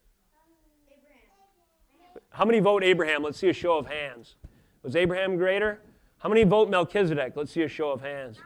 [0.88, 2.22] Abraham.
[2.30, 3.24] How many vote Abraham?
[3.24, 4.36] Let's see a show of hands.
[4.84, 5.82] Was Abraham greater?
[6.20, 7.34] How many vote Melchizedek?
[7.36, 8.38] Let's see a show of hands.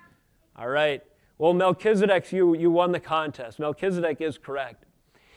[0.55, 1.01] All right.
[1.37, 3.59] Well, Melchizedek, you, you won the contest.
[3.59, 4.85] Melchizedek is correct.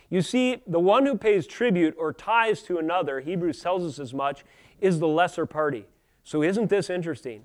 [0.09, 4.14] You see, the one who pays tribute or tithes to another, Hebrews tells us as
[4.14, 4.44] much,
[4.80, 5.87] is the lesser party.
[6.22, 7.42] So, isn't this interesting?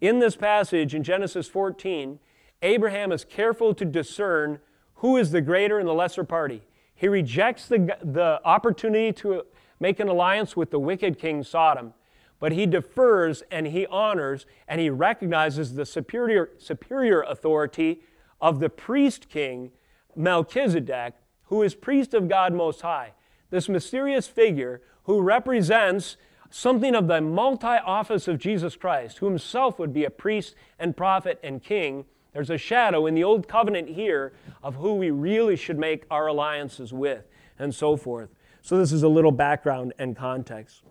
[0.00, 2.18] In this passage in Genesis 14,
[2.62, 4.60] Abraham is careful to discern
[4.96, 6.62] who is the greater and the lesser party.
[6.94, 9.42] He rejects the, the opportunity to
[9.80, 11.92] make an alliance with the wicked king Sodom
[12.38, 18.02] but he defers and he honors and he recognizes the superior, superior authority
[18.40, 19.70] of the priest king
[20.14, 23.12] Melchizedek, who is priest of God Most High.
[23.50, 26.16] This mysterious figure who represents
[26.50, 30.96] something of the multi office of Jesus Christ, who himself would be a priest and
[30.96, 32.04] prophet and king.
[32.32, 36.26] There's a shadow in the Old Covenant here of who we really should make our
[36.26, 37.24] alliances with,
[37.58, 38.30] and so forth.
[38.62, 40.82] So, this is a little background and context.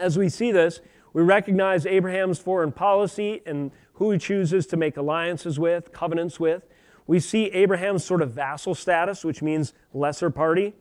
[0.00, 0.80] As we see this,
[1.12, 6.64] we recognize Abraham's foreign policy and who he chooses to make alliances with, covenants with.
[7.06, 10.74] We see Abraham's sort of vassal status, which means lesser party.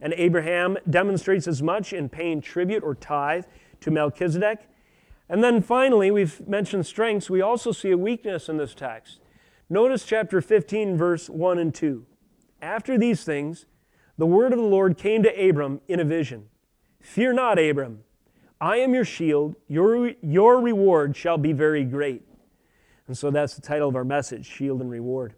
[0.00, 3.44] And Abraham demonstrates as much in paying tribute or tithe
[3.80, 4.68] to Melchizedek.
[5.28, 7.30] And then finally, we've mentioned strengths.
[7.30, 9.20] We also see a weakness in this text.
[9.70, 12.06] Notice chapter 15, verse 1 and 2.
[12.60, 13.66] After these things,
[14.16, 16.48] the word of the Lord came to Abram in a vision
[17.00, 18.00] Fear not, Abram.
[18.60, 22.22] I am your shield, your, your reward shall be very great.
[23.06, 25.34] And so that's the title of our message Shield and Reward.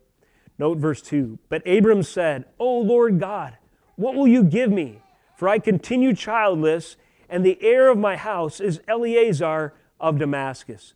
[0.58, 3.56] Note verse 2 But Abram said, O Lord God,
[3.96, 5.00] what will you give me?
[5.36, 6.96] For I continue childless,
[7.28, 10.94] and the heir of my house is Eleazar of Damascus.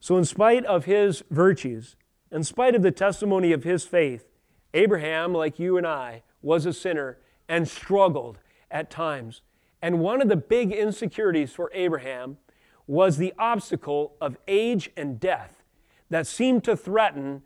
[0.00, 1.96] So, in spite of his virtues,
[2.30, 4.28] in spite of the testimony of his faith,
[4.74, 8.38] Abraham, like you and I, was a sinner and struggled
[8.70, 9.42] at times
[9.80, 12.38] and one of the big insecurities for Abraham
[12.86, 15.62] was the obstacle of age and death
[16.10, 17.42] that seemed to threaten,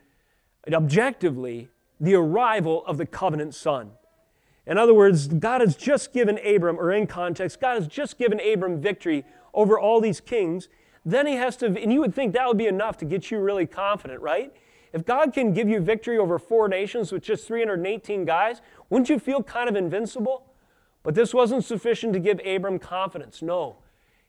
[0.73, 1.68] objectively,
[2.01, 3.90] the arrival of the covenant son.
[4.66, 8.40] In other words, God has just given Abram, or in context, God has just given
[8.40, 10.68] Abram victory over all these kings.
[11.05, 13.40] Then he has to, and you would think that would be enough to get you
[13.40, 14.53] really confident, right?
[14.92, 19.18] If God can give you victory over four nations with just 318 guys, wouldn't you
[19.18, 20.52] feel kind of invincible?
[21.03, 23.43] But this wasn't sufficient to give Abram confidence.
[23.43, 23.77] No.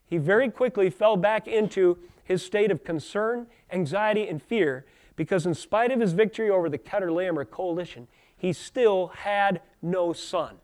[0.05, 5.53] He very quickly fell back into his state of concern, anxiety, and fear because, in
[5.53, 10.55] spite of his victory over the Kedar coalition, he still had no son.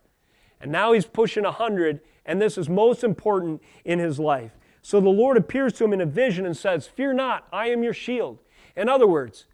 [0.60, 4.52] And now he's pushing 100, and this is most important in his life.
[4.82, 7.84] So the Lord appears to him in a vision and says, Fear not, I am
[7.84, 8.40] your shield.
[8.76, 9.46] In other words,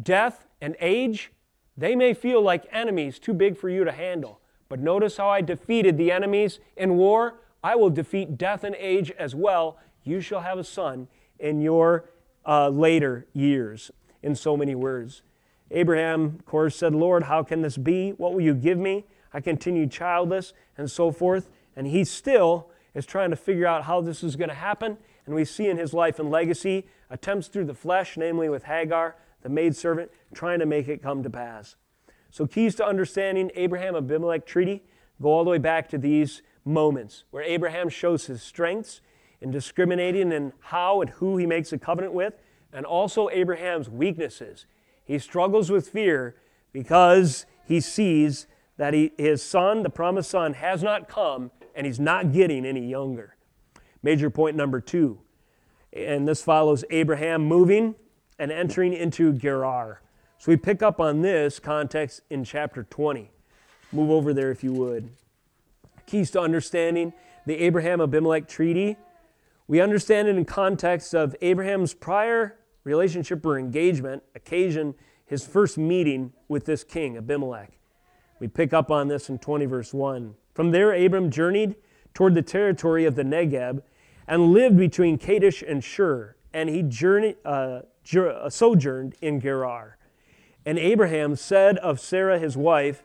[0.00, 1.32] death and age,
[1.76, 4.39] they may feel like enemies too big for you to handle.
[4.70, 7.40] But notice how I defeated the enemies in war.
[7.62, 9.76] I will defeat death and age as well.
[10.04, 12.08] You shall have a son in your
[12.46, 13.90] uh, later years,
[14.22, 15.22] in so many words.
[15.72, 18.10] Abraham, of course, said, Lord, how can this be?
[18.10, 19.04] What will you give me?
[19.34, 21.50] I continue childless and so forth.
[21.74, 24.98] And he still is trying to figure out how this is going to happen.
[25.26, 29.16] And we see in his life and legacy attempts through the flesh, namely with Hagar,
[29.42, 31.74] the maidservant, trying to make it come to pass.
[32.30, 34.82] So, keys to understanding Abraham Abimelech treaty
[35.20, 39.00] go all the way back to these moments where Abraham shows his strengths
[39.40, 42.34] in discriminating in how and who he makes a covenant with,
[42.72, 44.66] and also Abraham's weaknesses.
[45.04, 46.36] He struggles with fear
[46.72, 52.00] because he sees that he, his son, the promised son, has not come and he's
[52.00, 53.36] not getting any younger.
[54.02, 55.20] Major point number two,
[55.92, 57.94] and this follows Abraham moving
[58.38, 60.00] and entering into Gerar.
[60.40, 63.30] So we pick up on this context in chapter 20.
[63.92, 65.10] Move over there if you would.
[66.06, 67.12] Keys to understanding
[67.44, 68.96] the Abraham Abimelech treaty.
[69.68, 74.94] We understand it in context of Abraham's prior relationship or engagement, occasion
[75.26, 77.78] his first meeting with this king, Abimelech.
[78.38, 80.34] We pick up on this in 20, verse 1.
[80.54, 81.74] From there, Abram journeyed
[82.14, 83.82] toward the territory of the Negeb
[84.26, 87.82] and lived between Kadesh and Shur, and he journeyed, uh,
[88.16, 89.98] uh, sojourned in Gerar.
[90.64, 93.02] And Abraham said of Sarah his wife,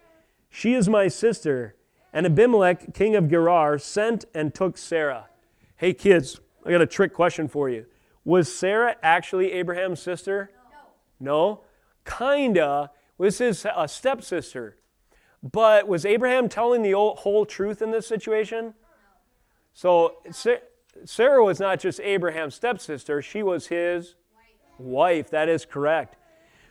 [0.49, 1.75] She is my sister.
[2.11, 5.27] And Abimelech, king of Gerar, sent and took Sarah.
[5.77, 7.85] Hey kids, I got a trick question for you.
[8.23, 10.51] Was Sarah actually Abraham's sister?
[11.19, 11.61] No.
[12.05, 12.17] No?
[12.17, 12.91] Kinda.
[13.17, 14.77] Was his uh, stepsister.
[15.43, 18.73] But was Abraham telling the whole truth in this situation?
[19.73, 20.15] So
[21.03, 24.15] Sarah was not just Abraham's stepsister, she was his
[24.79, 25.29] wife.
[25.29, 26.15] That is correct.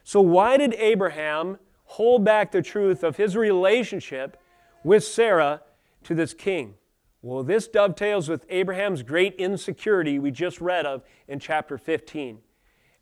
[0.05, 4.37] So, why did Abraham hold back the truth of his relationship
[4.85, 5.63] with Sarah
[6.05, 6.75] to this king?
[7.23, 12.39] Well, this dovetails with Abraham's great insecurity we just read of in chapter 15.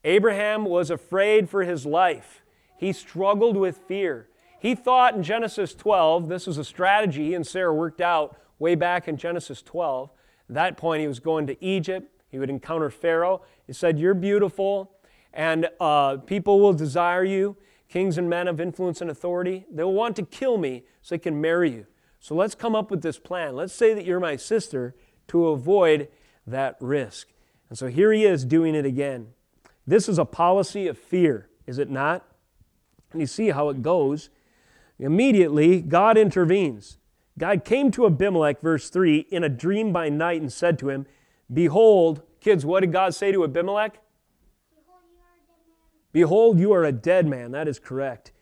[0.04, 2.42] Abraham was afraid for his life,
[2.78, 4.28] he struggled with fear.
[4.60, 8.76] He thought in Genesis 12, this was a strategy he and Sarah worked out way
[8.76, 10.08] back in Genesis 12.
[10.48, 12.22] At that point, he was going to Egypt.
[12.28, 13.42] He would encounter Pharaoh.
[13.66, 14.92] He said, You're beautiful,
[15.32, 17.56] and uh, people will desire you.
[17.88, 21.40] Kings and men of influence and authority, they'll want to kill me so they can
[21.40, 21.86] marry you.
[22.20, 23.54] So let's come up with this plan.
[23.54, 24.94] Let's say that you're my sister
[25.28, 26.08] to avoid
[26.46, 27.28] that risk.
[27.68, 29.28] And so here he is doing it again.
[29.86, 32.24] This is a policy of fear, is it not?
[33.12, 34.30] And you see how it goes.
[34.98, 36.98] Immediately, God intervenes.
[37.38, 41.06] God came to Abimelech, verse 3, in a dream by night and said to him,
[41.52, 43.98] Behold, kids, what did God say to Abimelech?
[46.12, 47.52] Behold, you are a dead man.
[47.52, 48.32] That is correct.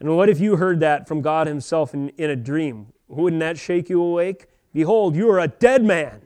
[0.00, 2.92] And what if you heard that from God Himself in, in a dream?
[3.08, 4.46] Wouldn't that shake you awake?
[4.72, 6.22] Behold, you are a dead man.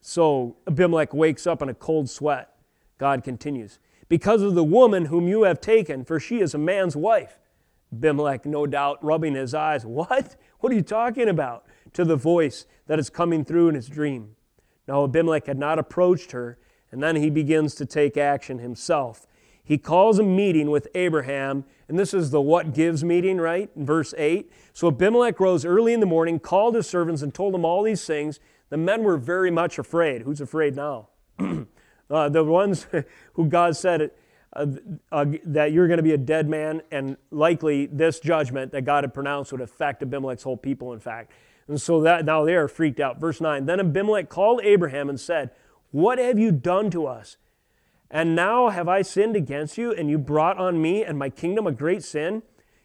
[0.00, 2.50] So Abimelech wakes up in a cold sweat.
[2.98, 6.96] God continues, Because of the woman whom you have taken, for she is a man's
[6.96, 7.38] wife.
[7.92, 9.84] Abimelech, no doubt, rubbing his eyes.
[9.84, 10.36] What?
[10.60, 11.64] What are you talking about?
[11.94, 14.36] To the voice that is coming through in his dream.
[14.86, 16.58] Now, Abimelech had not approached her,
[16.90, 19.26] and then he begins to take action himself.
[19.64, 23.70] He calls a meeting with Abraham, and this is the what gives meeting, right?
[23.76, 24.50] In verse 8.
[24.72, 28.04] So Abimelech rose early in the morning, called his servants, and told them all these
[28.04, 28.40] things.
[28.70, 30.22] The men were very much afraid.
[30.22, 31.10] Who's afraid now?
[32.10, 32.86] uh, the ones
[33.34, 34.10] who God said,
[34.54, 34.66] uh,
[35.12, 39.04] uh, that you're going to be a dead man, and likely this judgment that God
[39.04, 41.32] had pronounced would affect Abimelech's whole people, in fact.
[41.68, 43.20] And so that now they are freaked out.
[43.20, 45.50] Verse 9 Then Abimelech called Abraham and said,
[45.90, 47.36] What have you done to us?
[48.14, 51.66] And now have I sinned against you, and you brought on me and my kingdom
[51.66, 52.42] a great sin?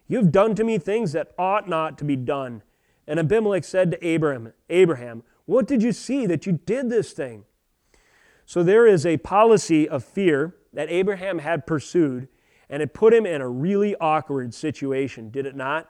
[0.08, 2.64] You've done to me things that ought not to be done.
[3.06, 7.44] And Abimelech said to Abraham, Abraham, What did you see that you did this thing?
[8.46, 12.30] So there is a policy of fear that Abraham had pursued,
[12.70, 15.90] and it put him in a really awkward situation, did it not?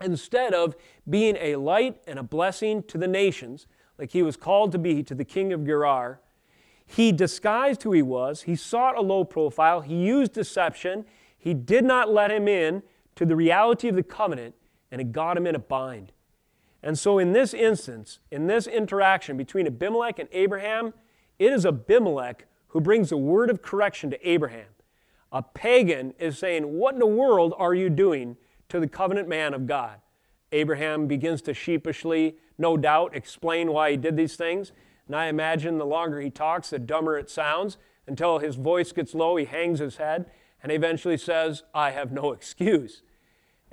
[0.00, 0.74] Instead of
[1.08, 5.04] being a light and a blessing to the nations, like he was called to be
[5.04, 6.20] to the king of Gerar,
[6.90, 8.42] he disguised who he was.
[8.42, 9.80] He sought a low profile.
[9.80, 11.04] He used deception.
[11.38, 12.82] He did not let him in
[13.14, 14.56] to the reality of the covenant,
[14.90, 16.10] and it got him in a bind.
[16.82, 20.92] And so, in this instance, in this interaction between Abimelech and Abraham,
[21.38, 24.66] it is Abimelech who brings a word of correction to Abraham.
[25.30, 28.36] A pagan is saying, What in the world are you doing
[28.68, 30.00] to the covenant man of God?
[30.50, 34.72] Abraham begins to sheepishly, no doubt, explain why he did these things.
[35.10, 39.12] And I imagine the longer he talks, the dumber it sounds until his voice gets
[39.12, 40.30] low, he hangs his head,
[40.62, 43.02] and eventually says, I have no excuse.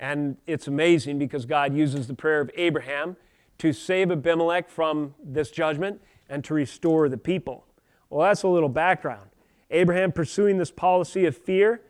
[0.00, 3.16] And it's amazing because God uses the prayer of Abraham
[3.58, 7.64] to save Abimelech from this judgment and to restore the people.
[8.10, 9.30] Well, that's a little background.
[9.70, 11.82] Abraham pursuing this policy of fear.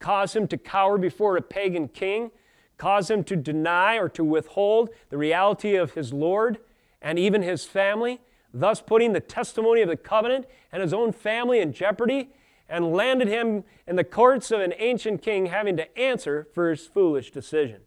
[0.00, 2.32] cause him to cower before a pagan king,
[2.76, 6.58] cause him to deny or to withhold the reality of his Lord
[7.00, 8.20] and even his family,
[8.52, 12.30] thus putting the testimony of the covenant and his own family in jeopardy,
[12.68, 16.86] and landed him in the courts of an ancient king having to answer for his
[16.86, 17.80] foolish decision.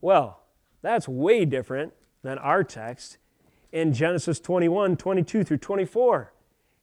[0.00, 0.42] Well,
[0.82, 3.18] that's way different than our text
[3.72, 6.32] in Genesis 21 22 through 24.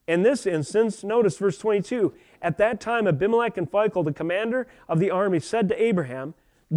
[0.05, 4.99] In this instance, notice verse 22 At that time, Abimelech and Phicol, the commander of
[4.99, 6.33] the army, said to Abraham,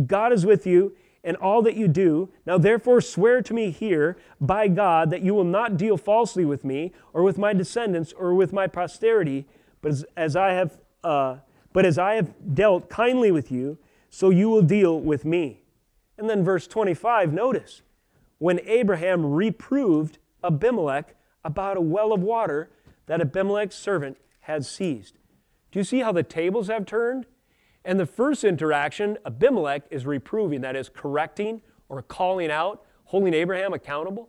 [0.06, 0.94] God is with you
[1.26, 2.30] in all that you do.
[2.46, 6.64] Now therefore swear to me here by God that you will not deal falsely with
[6.64, 9.44] me, or with my descendants, or with my posterity,
[9.82, 11.38] but as, as I have, uh,
[11.72, 13.76] but as I have dealt kindly with you,
[14.08, 15.62] so you will deal with me.
[16.16, 17.82] And then verse 25, notice
[18.38, 22.70] when Abraham reproved Abimelech about a well of water
[23.06, 25.18] that Abimelech's servant had seized.
[25.72, 27.26] Do you see how the tables have turned?
[27.87, 33.72] And the first interaction, Abimelech is reproving, that is, correcting or calling out, holding Abraham
[33.72, 34.28] accountable.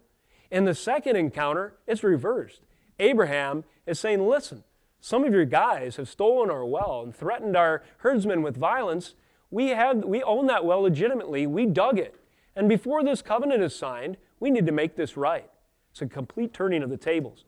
[0.52, 2.62] In the second encounter, it's reversed.
[3.00, 4.64] Abraham is saying, Listen,
[5.02, 9.16] some of your guys have stolen our well and threatened our herdsmen with violence.
[9.50, 11.48] We, have, we own that well legitimately.
[11.48, 12.14] We dug it.
[12.56, 15.50] And before this covenant is signed, we need to make this right.
[15.90, 17.44] It's a complete turning of the tables.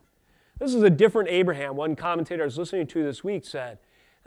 [0.57, 3.78] This is a different Abraham, one commentator I was listening to this week said.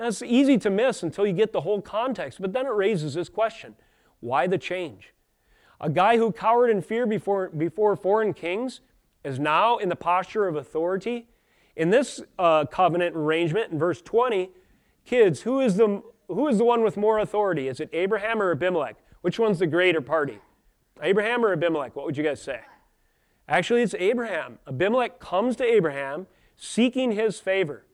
[0.02, 3.28] It's easy to miss until you get the whole context, but then it raises this
[3.28, 3.76] question
[4.20, 5.12] why the change?
[5.80, 8.80] A guy who cowered in fear before, before foreign kings
[9.24, 11.26] is now in the posture of authority.
[11.74, 14.50] In this uh, covenant arrangement in verse 20,
[15.04, 17.66] kids, who is, the, who is the one with more authority?
[17.66, 18.96] Is it Abraham or Abimelech?
[19.22, 20.38] Which one's the greater party?
[21.02, 21.96] Abraham or Abimelech?
[21.96, 22.60] What would you guys say?
[23.48, 24.58] Actually, it's Abraham.
[24.68, 26.26] Abimelech comes to Abraham
[26.56, 27.84] seeking his favor.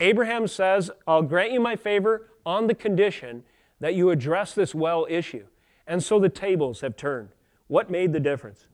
[0.00, 3.44] Abraham says, I'll grant you my favor on the condition
[3.80, 5.46] that you address this well issue.
[5.86, 7.30] And so the tables have turned.
[7.68, 8.68] What made the difference?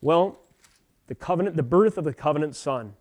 [0.00, 0.40] Well,
[1.06, 2.94] the covenant, the birth of the covenant son.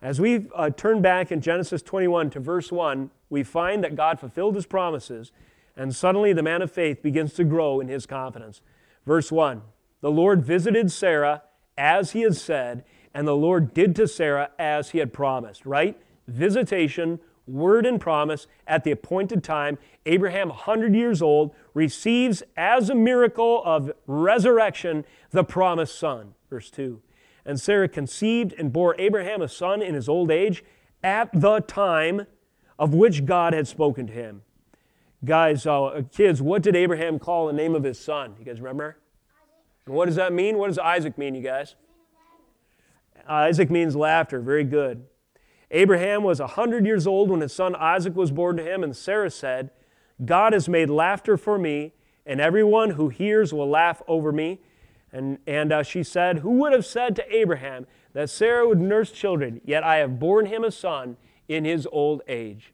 [0.00, 4.18] As we uh, turn back in Genesis 21 to verse 1, we find that God
[4.18, 5.30] fulfilled his promises,
[5.76, 8.60] and suddenly the man of faith begins to grow in his confidence.
[9.06, 9.62] Verse 1
[10.00, 11.42] The Lord visited Sarah
[11.78, 12.84] as he had said,
[13.14, 16.00] and the Lord did to Sarah as he had promised, right?
[16.28, 19.78] Visitation, word and promise at the appointed time.
[20.06, 26.34] Abraham, 100 years old, receives as a miracle of resurrection the promised son.
[26.50, 27.00] Verse 2.
[27.44, 30.64] And Sarah conceived and bore Abraham a son in his old age
[31.02, 32.26] at the time
[32.78, 34.42] of which God had spoken to him.
[35.24, 38.34] Guys, uh, kids, what did Abraham call the name of his son?
[38.38, 38.98] You guys remember?
[39.86, 40.58] And what does that mean?
[40.58, 41.76] What does Isaac mean, you guys?
[43.28, 44.40] Isaac means laughter.
[44.40, 45.04] Very good.
[45.72, 49.30] Abraham was 100 years old when his son Isaac was born to him, and Sarah
[49.30, 49.70] said,
[50.24, 51.94] God has made laughter for me,
[52.26, 54.60] and everyone who hears will laugh over me.
[55.10, 59.10] And, and uh, she said, Who would have said to Abraham that Sarah would nurse
[59.10, 59.60] children?
[59.64, 61.16] Yet I have borne him a son
[61.48, 62.72] in his old age.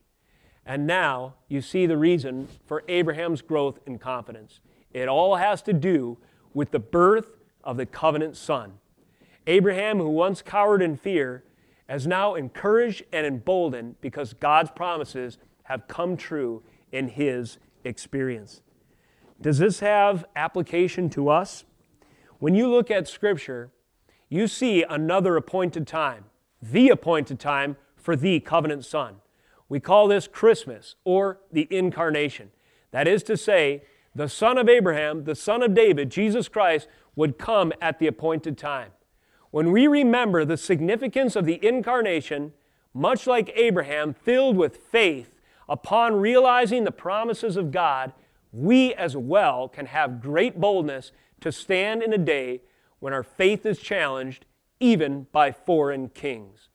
[0.66, 4.60] And now you see the reason for Abraham's growth in confidence.
[4.92, 6.18] It all has to do
[6.52, 8.74] with the birth of the covenant son.
[9.46, 11.42] Abraham, who once cowered in fear,
[11.88, 16.62] is now encouraged and emboldened because God's promises have come true
[16.92, 18.62] in his experience.
[19.40, 21.64] Does this have application to us?
[22.38, 23.70] When you look at Scripture,
[24.28, 26.24] you see another appointed time,
[26.60, 29.16] the appointed time for the covenant Son.
[29.68, 32.50] We call this Christmas or the incarnation.
[32.90, 33.82] That is to say,
[34.14, 38.56] the son of Abraham, the son of David, Jesus Christ, would come at the appointed
[38.56, 38.90] time.
[39.50, 42.52] When we remember the significance of the incarnation,
[42.92, 48.12] much like Abraham, filled with faith upon realizing the promises of God,
[48.52, 52.62] we as well can have great boldness to stand in a day
[52.98, 54.44] when our faith is challenged
[54.80, 56.68] even by foreign kings.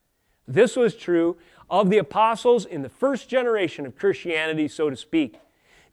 [0.46, 1.36] This was true
[1.70, 5.38] of the apostles in the first generation of Christianity, so to speak.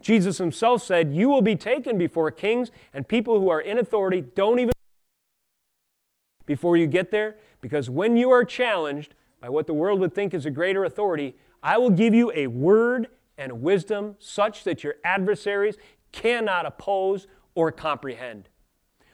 [0.01, 4.21] Jesus himself said, You will be taken before kings and people who are in authority.
[4.21, 4.73] Don't even
[6.45, 10.33] before you get there, because when you are challenged by what the world would think
[10.33, 14.95] is a greater authority, I will give you a word and wisdom such that your
[15.03, 15.77] adversaries
[16.11, 18.49] cannot oppose or comprehend.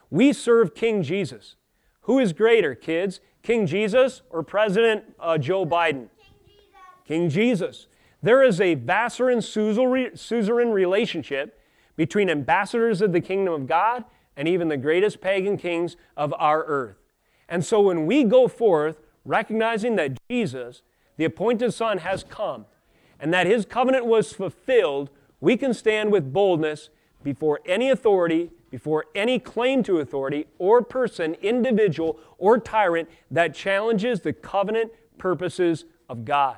[0.09, 1.55] We serve King Jesus.
[2.01, 3.19] Who is greater, kids?
[3.43, 6.09] King Jesus or President uh, Joe Biden?
[6.09, 6.65] King Jesus.
[7.05, 7.87] King Jesus.
[8.21, 11.59] There is a vassal and suzerain relationship
[11.95, 14.05] between ambassadors of the kingdom of God
[14.35, 16.97] and even the greatest pagan kings of our earth.
[17.49, 20.81] And so when we go forth, recognizing that Jesus,
[21.17, 22.65] the appointed Son, has come
[23.19, 26.89] and that his covenant was fulfilled, we can stand with boldness
[27.23, 34.21] before any authority, before any claim to authority or person, individual or tyrant that challenges
[34.21, 36.57] the covenant purposes of God.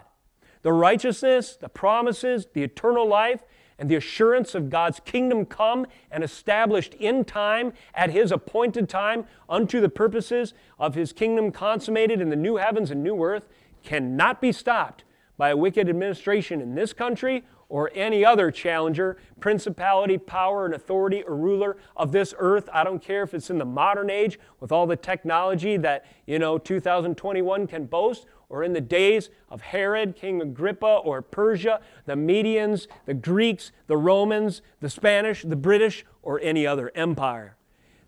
[0.62, 3.42] The righteousness, the promises, the eternal life,
[3.80, 9.26] and the assurance of God's kingdom come and established in time at his appointed time
[9.48, 13.48] unto the purposes of his kingdom consummated in the new heavens and new earth
[13.84, 15.06] cannot be stopped
[15.38, 21.24] by a wicked administration in this country or any other challenger, principality, power, and authority
[21.24, 22.68] or ruler of this earth.
[22.74, 26.40] I don't care if it's in the modern age with all the technology that, you
[26.40, 32.16] know, 2021 can boast, or in the days of Herod, King Agrippa, or Persia, the
[32.16, 37.56] Medians, the Greeks, the Romans, the Spanish, the British, or any other empire.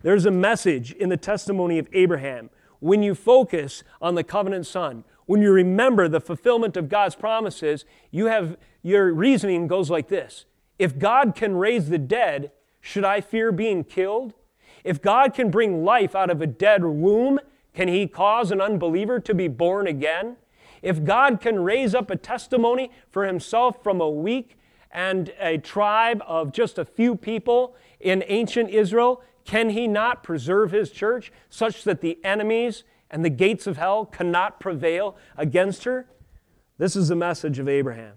[0.02, 2.50] There's a message in the testimony of Abraham
[2.82, 7.86] when you focus on the covenant son, when you remember the fulfillment of God's promises,
[8.10, 10.46] you have your reasoning goes like this.
[10.80, 14.34] If God can raise the dead, should I fear being killed?
[14.84, 17.40] If God can bring life out of a dead womb,
[17.74, 20.38] can he cause an unbeliever to be born again?
[20.82, 24.58] If God can raise up a testimony for himself from a weak
[24.92, 30.72] and a tribe of just a few people in ancient Israel, can he not preserve
[30.72, 36.08] his church such that the enemies and the gates of hell cannot prevail against her?
[36.78, 38.14] This is the message of Abraham.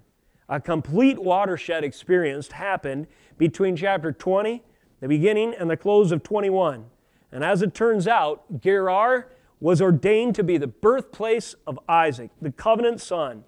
[0.49, 3.07] A complete watershed experience happened
[3.39, 4.63] between chapter 20,
[5.01, 6.87] the beginning, and the close of 21.
[7.33, 9.29] And as it turns out, Gerar
[9.61, 13.45] was ordained to be the birthplace of Isaac, the covenant son,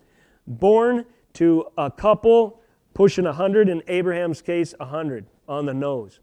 [0.47, 1.05] born
[1.35, 2.61] to a couple
[2.95, 6.21] pushing 100, in Abraham's case, 100 on the nose.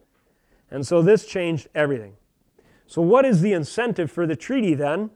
[0.71, 2.15] And so this changed everything.
[2.87, 5.11] So, what is the incentive for the treaty then?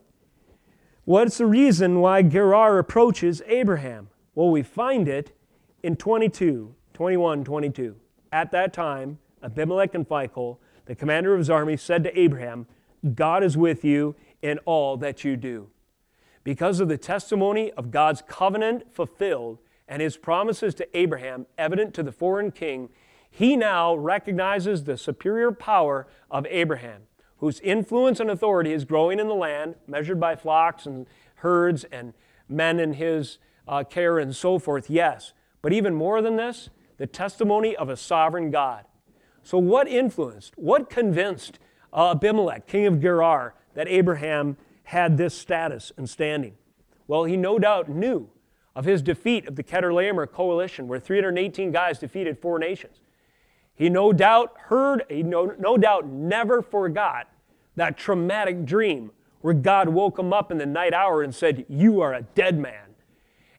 [1.04, 4.10] What's the reason why Gerar approaches Abraham?
[4.36, 5.36] Well, we find it
[5.82, 7.96] in 22, 21, 22.
[8.32, 12.68] At that time, Abimelech and Phicol, the commander of his army, said to Abraham,
[13.16, 15.70] God is with you in all that you do.
[16.44, 22.04] Because of the testimony of God's covenant fulfilled and his promises to Abraham evident to
[22.04, 22.90] the foreign king,
[23.30, 27.04] he now recognizes the superior power of Abraham,
[27.38, 32.14] whose influence and authority is growing in the land, measured by flocks and herds and
[32.50, 35.34] men in his uh, care and so forth, yes.
[35.62, 38.86] But even more than this, the testimony of a sovereign God.
[39.44, 41.60] So, what influenced, what convinced
[41.94, 46.56] uh, Abimelech, king of Gerar, that Abraham had this status and standing?
[47.08, 48.28] Well, he no doubt knew
[48.76, 53.02] of his defeat of the Chedorlaomer coalition, where 318 guys defeated four nations.
[53.76, 57.30] He no doubt heard, he no, no doubt never forgot
[57.76, 59.12] that traumatic dream
[59.42, 62.58] where God woke him up in the night hour and said, You are a dead
[62.58, 62.96] man.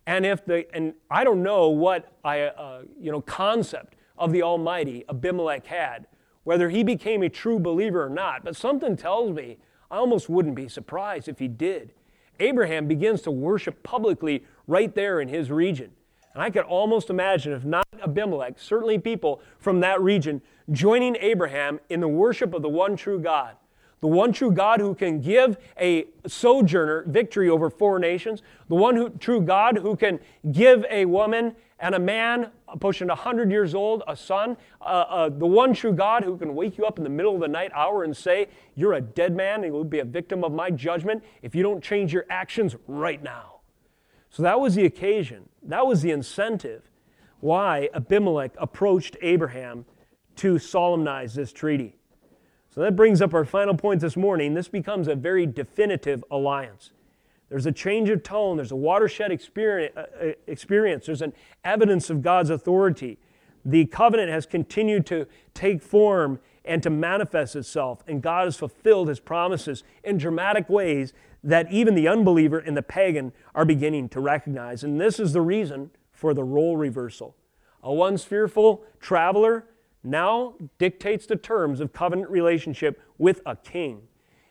[0.05, 4.43] And if the, and I don't know what I, uh, you know, concept of the
[4.43, 6.09] Almighty Abimelech had,
[6.43, 9.59] whether he became a true believer or not, but something tells me
[9.91, 11.93] I almost wouldn't be surprised if he did.
[12.41, 15.91] Abraham begins to worship publicly right there in his region.
[16.35, 21.81] And I could almost imagine, if not Abimelech, certainly people from that region joining Abraham
[21.89, 23.57] in the worship of the one true God.
[24.01, 28.43] The one true God who can give a sojourner victory over four nations.
[28.69, 30.21] The one who, true God who can
[30.53, 32.51] give a woman and a man
[32.81, 36.77] pushing 100 years old, a son, uh, uh, the one true God who can wake
[36.77, 39.65] you up in the middle of the night hour and say, You're a dead man
[39.65, 43.23] and you'll be a victim of my judgment if you don't change your actions right
[43.23, 43.61] now.
[44.31, 46.91] So that was the occasion, that was the incentive
[47.41, 49.85] why Abimelech approached Abraham
[50.37, 51.95] to solemnize this treaty.
[52.69, 54.55] So that brings up our final point this morning.
[54.55, 56.91] This becomes a very definitive alliance.
[57.49, 61.33] There's a change of tone, there's a watershed experience, uh, uh, experience, there's an
[61.65, 63.19] evidence of God's authority.
[63.65, 69.09] The covenant has continued to take form and to manifest itself, and God has fulfilled
[69.09, 74.21] his promises in dramatic ways that even the unbeliever and the pagan are beginning to
[74.21, 74.85] recognize.
[74.85, 77.37] And this is the reason for the role reversal.
[77.83, 79.65] A once fearful traveler
[80.03, 84.03] now dictates the terms of covenant relationship with a king.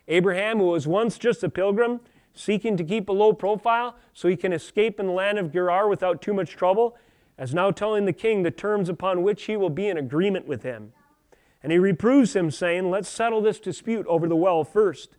[0.08, 2.00] Abraham, who was once just a pilgrim,
[2.38, 5.88] seeking to keep a low profile so he can escape in the land of Gerar
[5.88, 6.96] without too much trouble,
[7.38, 10.64] as now telling the king the terms upon which he will be in agreement with
[10.64, 10.94] him.
[11.64, 15.18] And he reproves him, saying, Let's settle this dispute over the well first.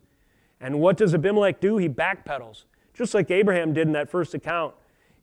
[0.59, 1.77] And what does Abimelech do?
[1.77, 2.63] He backpedals,
[2.93, 4.73] just like Abraham did in that first account.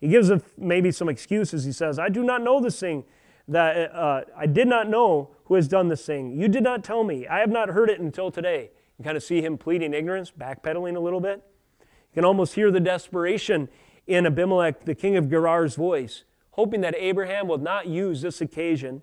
[0.00, 1.64] He gives maybe some excuses.
[1.64, 3.04] He says, I do not know this thing,
[3.48, 6.38] that uh, I did not know who has done this thing.
[6.38, 7.26] You did not tell me.
[7.26, 8.70] I have not heard it until today.
[8.98, 11.42] You kind of see him pleading ignorance, backpedaling a little bit.
[12.16, 13.68] Can almost hear the desperation
[14.06, 16.24] in Abimelech, the king of Gerar's voice.
[16.52, 19.02] hoping that Abraham will not use this occasion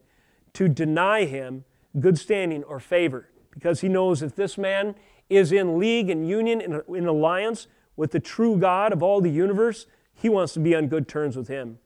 [0.53, 1.63] to deny him
[1.99, 4.95] good standing or favor, because he knows if this man
[5.29, 9.29] is in league and union, in, in alliance with the true God of all the
[9.29, 9.85] universe,
[10.15, 11.77] he wants to be on good terms with him.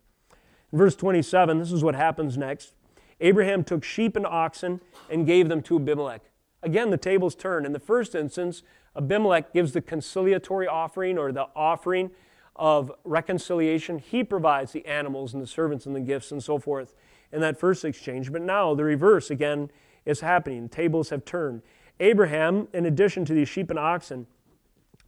[0.72, 2.74] In verse 27, this is what happens next.
[3.20, 6.22] Abraham took sheep and oxen and gave them to Abimelech.
[6.64, 7.66] Again, the tables turn.
[7.66, 8.64] In the first instance,
[8.98, 12.12] Abimelech gives the conciliatory offering or the offering
[12.56, 14.00] of reconciliation.
[14.00, 16.94] He provides the animals and the servants and the gifts and so forth
[17.32, 18.32] in that first exchange.
[18.32, 19.70] But now the reverse again
[20.06, 20.70] is happening.
[20.70, 21.62] Tables have turned.
[22.00, 24.28] Abraham, in addition to these sheep and oxen,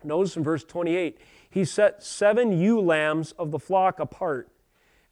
[0.03, 1.19] notice in verse 28,
[1.49, 4.49] he set seven ewe lambs of the flock apart.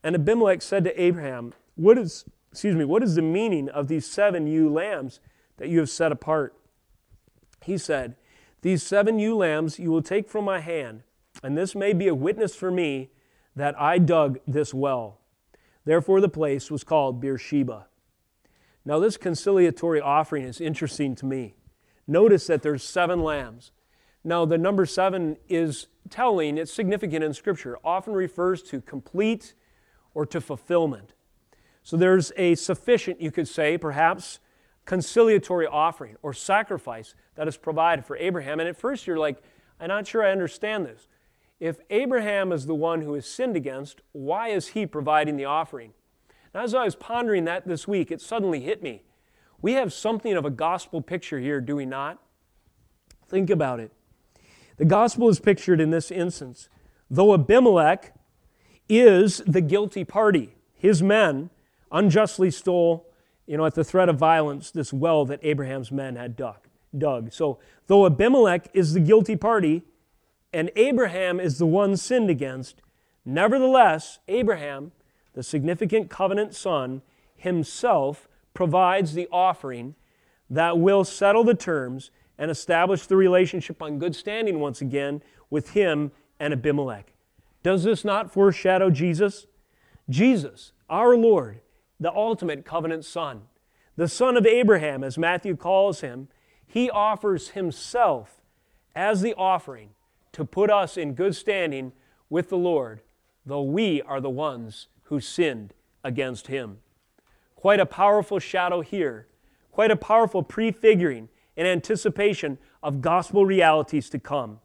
[0.04, 4.06] And Abimelech said to Abraham, What is, excuse me, what is the meaning of these
[4.06, 5.20] seven ewe lambs
[5.58, 6.56] that you have set apart?
[7.64, 8.16] He said,
[8.62, 11.04] These seven ewe lambs you will take from my hand,
[11.44, 13.12] and this may be a witness for me
[13.56, 15.20] that I dug this well.
[15.86, 17.88] Therefore, the place was called Beersheba.
[18.84, 21.56] Now, this conciliatory offering is interesting to me.
[22.08, 23.72] Notice that there's seven lambs.
[24.24, 29.54] Now, the number seven is telling, it's significant in Scripture, often refers to complete
[30.14, 31.14] or to fulfillment.
[31.84, 34.40] So there's a sufficient, you could say, perhaps,
[34.88, 38.60] conciliatory offering or sacrifice that is provided for Abraham.
[38.60, 39.44] And at first you're like,
[39.80, 41.08] I'm not sure I understand this.
[41.60, 45.92] If Abraham is the one who is sinned against, why is he providing the offering?
[46.54, 49.04] And as I was pondering that this week, it suddenly hit me.
[49.62, 52.20] We have something of a gospel picture here, do we not?
[53.28, 53.92] Think about it.
[54.78, 56.70] The gospel is pictured in this instance.
[57.10, 58.14] Though Abimelech
[58.88, 61.50] is the guilty party, his men
[61.92, 63.08] unjustly stole,
[63.48, 66.68] you know, at the threat of violence, this well that Abraham's men had dug.
[66.96, 67.32] dug.
[67.34, 69.84] So, though Abimelech is the guilty party
[70.54, 72.82] and Abraham is the one sinned against,
[73.26, 74.92] nevertheless, Abraham,
[75.34, 77.02] the significant covenant son,
[77.36, 79.96] himself provides the offering
[80.50, 85.72] that will settle the terms and establish the relationship on good standing once again with
[85.72, 87.14] him and Abimelech.
[87.64, 89.48] Does this not foreshadow Jesus?
[90.10, 91.62] Jesus, our Lord,
[92.00, 93.44] the ultimate covenant son,
[93.96, 96.28] the son of Abraham, as Matthew calls him,
[96.66, 98.42] he offers himself
[98.96, 99.90] as the offering
[100.34, 101.94] to put us in good standing
[102.30, 103.02] with the Lord,
[103.46, 105.74] though we are the ones who sinned
[106.04, 106.78] against him.
[107.56, 109.28] Quite a powerful shadow here,
[109.72, 114.60] quite a powerful prefiguring in anticipation of gospel realities to come.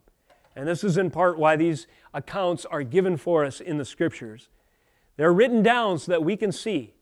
[0.54, 4.50] And this is in part why these accounts are given for us in the scriptures.
[5.16, 6.92] They're written down so that we can see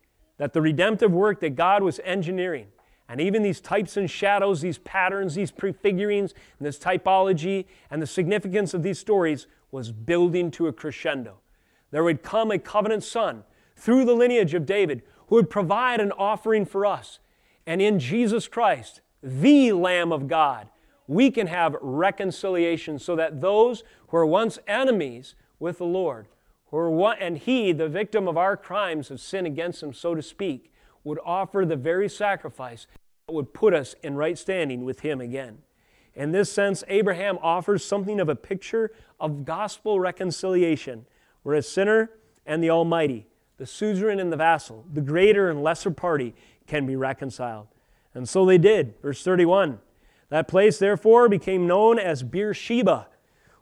[0.40, 2.68] that the redemptive work that God was engineering,
[3.10, 8.06] and even these types and shadows, these patterns, these prefigurings, and this typology, and the
[8.06, 11.40] significance of these stories was building to a crescendo.
[11.90, 13.44] There would come a covenant son
[13.76, 17.18] through the lineage of David who would provide an offering for us.
[17.66, 20.68] And in Jesus Christ, the Lamb of God,
[21.06, 26.28] we can have reconciliation so that those who were once enemies with the Lord,
[26.70, 30.22] were one, and He, the victim of our crimes of sin against Him, so to
[30.22, 30.72] speak,
[31.04, 32.86] would offer the very sacrifice
[33.26, 35.58] that would put us in right standing with Him again.
[36.14, 41.06] In this sense, Abraham offers something of a picture of gospel reconciliation,
[41.42, 42.10] where a sinner
[42.44, 43.26] and the Almighty
[43.60, 46.34] the suzerain and the vassal, the greater and lesser party,
[46.66, 47.68] can be reconciled.
[48.14, 48.94] And so they did.
[49.02, 49.80] Verse 31.
[50.30, 53.08] That place, therefore, became known as Beersheba,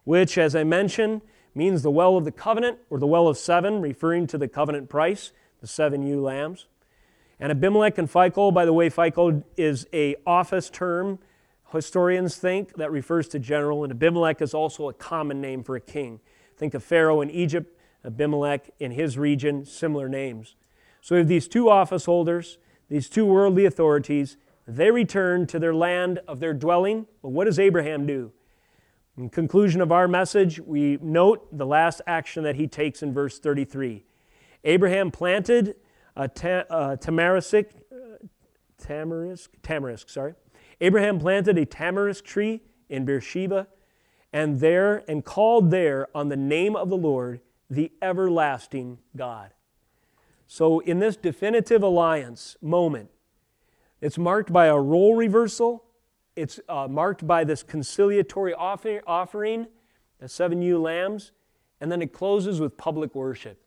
[0.05, 1.23] which, as I mentioned,
[1.55, 4.89] means the well of the covenant, or the well of seven, referring to the covenant
[4.89, 6.67] price, the seven ewe lambs.
[7.41, 11.19] And Abimelech and Phicol, by the way, Phicol is a office term,
[11.73, 15.81] historians think, that refers to general, and Abimelech is also a common name for a
[15.81, 16.21] king.
[16.57, 20.57] Think of Pharaoh in Egypt, Abimelech in his region, similar names.
[21.01, 24.37] So we have these two office holders, these two worldly authorities.
[24.67, 27.07] They return to their land of their dwelling.
[27.23, 28.33] But what does Abraham do?
[29.19, 33.41] In conclusion of our message, we note the last action that he takes in verse
[33.41, 34.05] 33.
[34.63, 35.75] Abraham planted
[36.15, 37.97] a, ta- tamarisk, uh,
[38.81, 40.35] tamarisk, tamarisk, sorry.
[40.81, 43.67] Abraham planted a tamarisk tree in Beersheba,
[44.33, 49.51] and there and called there on the name of the Lord the everlasting God.
[50.47, 53.11] So, in this definitive alliance moment,
[54.01, 55.83] it's marked by a role reversal.
[56.39, 59.67] It's uh, marked by this conciliatory offer- offering,
[60.21, 61.33] the seven ewe lambs,
[61.81, 63.61] and then it closes with public worship.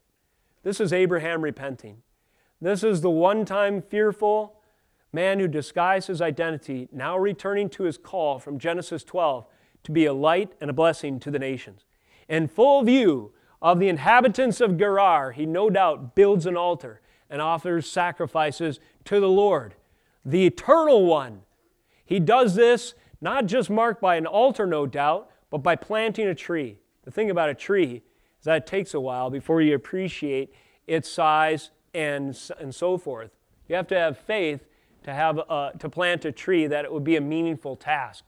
[0.63, 1.97] This is Abraham repenting.
[2.61, 4.61] This is the one time fearful
[5.11, 9.45] man who disguised his identity, now returning to his call from Genesis 12
[9.83, 11.83] to be a light and a blessing to the nations.
[12.29, 17.41] In full view of the inhabitants of Gerar, he no doubt builds an altar and
[17.41, 19.75] offers sacrifices to the Lord,
[20.23, 21.41] the eternal one.
[22.11, 26.35] He does this not just marked by an altar, no doubt, but by planting a
[26.35, 26.75] tree.
[27.05, 28.03] The thing about a tree
[28.37, 30.53] is that it takes a while before you appreciate
[30.87, 33.31] its size and, and so forth.
[33.69, 34.67] You have to have faith
[35.03, 38.25] to, have a, to plant a tree that it would be a meaningful task.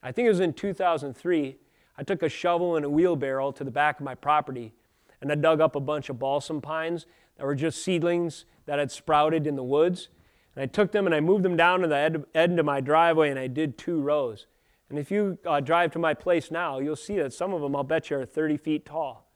[0.00, 1.56] I think it was in 2003.
[1.98, 4.74] I took a shovel and a wheelbarrow to the back of my property
[5.20, 7.06] and I dug up a bunch of balsam pines
[7.36, 10.08] that were just seedlings that had sprouted in the woods.
[10.54, 13.30] And I took them and I moved them down to the end of my driveway
[13.30, 14.46] and I did two rows.
[14.90, 17.74] And if you uh, drive to my place now, you'll see that some of them,
[17.74, 19.30] I'll bet you, are 30 feet tall.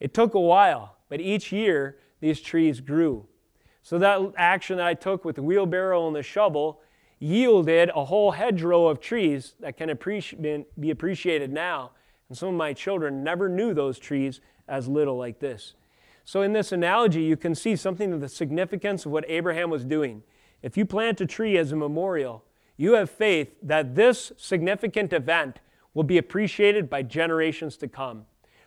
[0.00, 3.26] It took a while, but each year these trees grew.
[3.82, 6.80] So that action that I took with the wheelbarrow and the shovel
[7.18, 11.92] yielded a whole hedgerow of trees that can appreci- be appreciated now.
[12.28, 15.74] And some of my children never knew those trees as little like this.
[16.24, 19.84] So, in this analogy, you can see something of the significance of what Abraham was
[19.84, 20.22] doing.
[20.62, 22.44] If you plant a tree as a memorial,
[22.76, 25.60] you have faith that this significant event
[25.94, 28.26] will be appreciated by generations to come.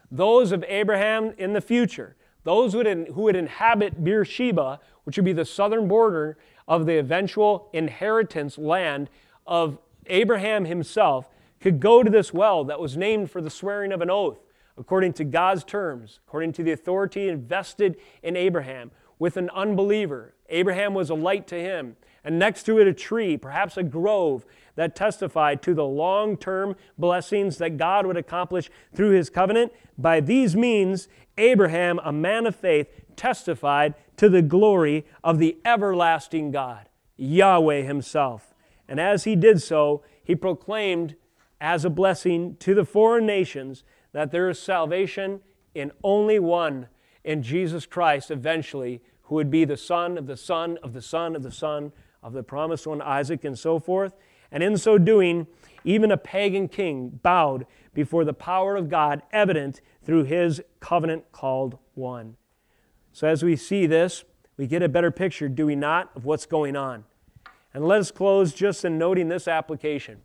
[0.09, 5.45] Those of Abraham in the future, those who would inhabit Beersheba, which would be the
[5.45, 6.37] southern border
[6.67, 9.09] of the eventual inheritance land
[9.45, 9.77] of
[10.07, 11.29] Abraham himself,
[11.59, 14.39] could go to this well that was named for the swearing of an oath,
[14.77, 18.91] according to God's terms, according to the authority invested in Abraham,
[19.21, 20.33] with an unbeliever.
[20.49, 24.47] Abraham was a light to him, and next to it a tree, perhaps a grove,
[24.73, 29.73] that testified to the long term blessings that God would accomplish through his covenant.
[29.95, 31.07] By these means,
[31.37, 38.55] Abraham, a man of faith, testified to the glory of the everlasting God, Yahweh himself.
[38.87, 41.15] And as he did so, he proclaimed
[41.59, 45.41] as a blessing to the foreign nations that there is salvation
[45.75, 46.87] in only one,
[47.23, 51.35] in Jesus Christ, eventually, who would be the son of the son of the son
[51.35, 51.91] of the son
[52.23, 54.13] of the promised one, Isaac, and so forth.
[54.51, 55.47] And in so doing,
[55.83, 61.77] even a pagan king bowed before the power of God, evident through his covenant called
[61.93, 62.35] one.
[63.13, 64.23] So, as we see this,
[64.57, 67.05] we get a better picture, do we not, of what's going on.
[67.73, 70.21] And let us close just in noting this application.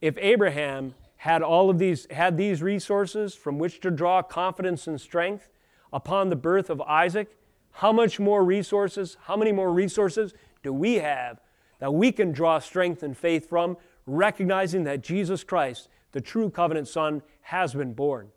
[0.00, 5.00] If Abraham had all of these had these resources from which to draw confidence and
[5.00, 5.48] strength
[5.92, 7.36] upon the birth of Isaac,
[7.72, 11.40] how much more resources, how many more resources do we have
[11.78, 13.76] that we can draw strength and faith from,
[14.06, 18.28] recognizing that Jesus Christ, the true covenant Son, has been born?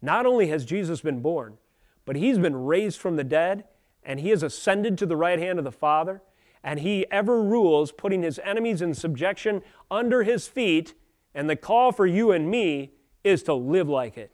[0.00, 1.58] Not only has Jesus been born,
[2.04, 3.64] but he's been raised from the dead
[4.04, 6.22] and he has ascended to the right hand of the Father,
[6.62, 10.94] and he ever rules, putting his enemies in subjection under his feet.
[11.34, 12.92] And the call for you and me
[13.22, 14.30] is to live like it.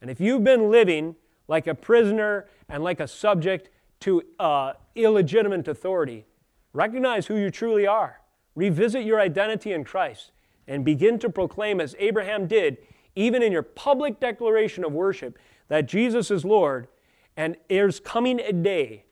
[0.00, 1.16] And if you've been living
[1.52, 3.68] like a prisoner and like a subject
[4.00, 6.24] to uh, illegitimate authority.
[6.72, 8.22] Recognize who you truly are.
[8.54, 10.32] Revisit your identity in Christ
[10.66, 12.78] and begin to proclaim, as Abraham did,
[13.14, 15.38] even in your public declaration of worship,
[15.68, 16.88] that Jesus is Lord.
[17.36, 19.04] And there's coming a day,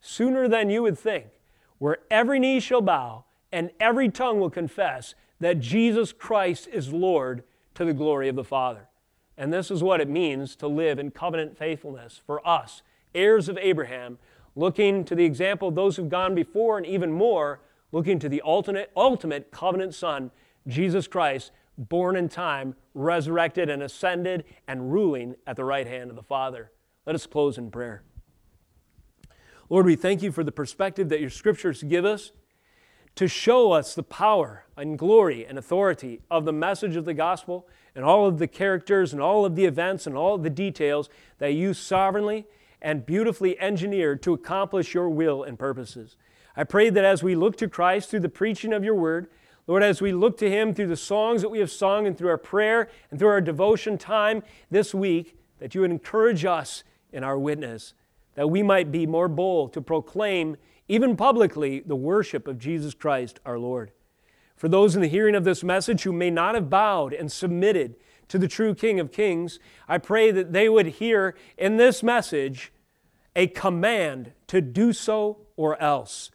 [0.00, 1.26] sooner than you would think,
[1.78, 7.42] where every knee shall bow and every tongue will confess that Jesus Christ is Lord
[7.74, 8.88] to the glory of the Father.
[9.38, 12.82] And this is what it means to live in covenant faithfulness for us,
[13.14, 14.18] heirs of Abraham,
[14.56, 17.60] looking to the example of those who've gone before, and even more,
[17.92, 20.32] looking to the ultimate, ultimate covenant Son,
[20.66, 26.16] Jesus Christ, born in time, resurrected and ascended, and ruling at the right hand of
[26.16, 26.72] the Father.
[27.06, 28.02] Let us close in prayer.
[29.70, 32.32] Lord, we thank you for the perspective that your scriptures give us
[33.18, 37.66] to show us the power and glory and authority of the message of the gospel
[37.96, 41.08] and all of the characters and all of the events and all of the details
[41.38, 42.46] that you sovereignly
[42.80, 46.16] and beautifully engineered to accomplish your will and purposes.
[46.56, 49.26] I pray that as we look to Christ through the preaching of your word,
[49.66, 52.30] Lord, as we look to him through the songs that we have sung and through
[52.30, 57.24] our prayer and through our devotion time this week, that you would encourage us in
[57.24, 57.94] our witness,
[58.36, 60.56] that we might be more bold to proclaim,
[60.88, 63.92] even publicly, the worship of Jesus Christ our Lord.
[64.56, 67.94] For those in the hearing of this message who may not have bowed and submitted
[68.28, 72.72] to the true King of Kings, I pray that they would hear in this message
[73.36, 76.30] a command to do so or else.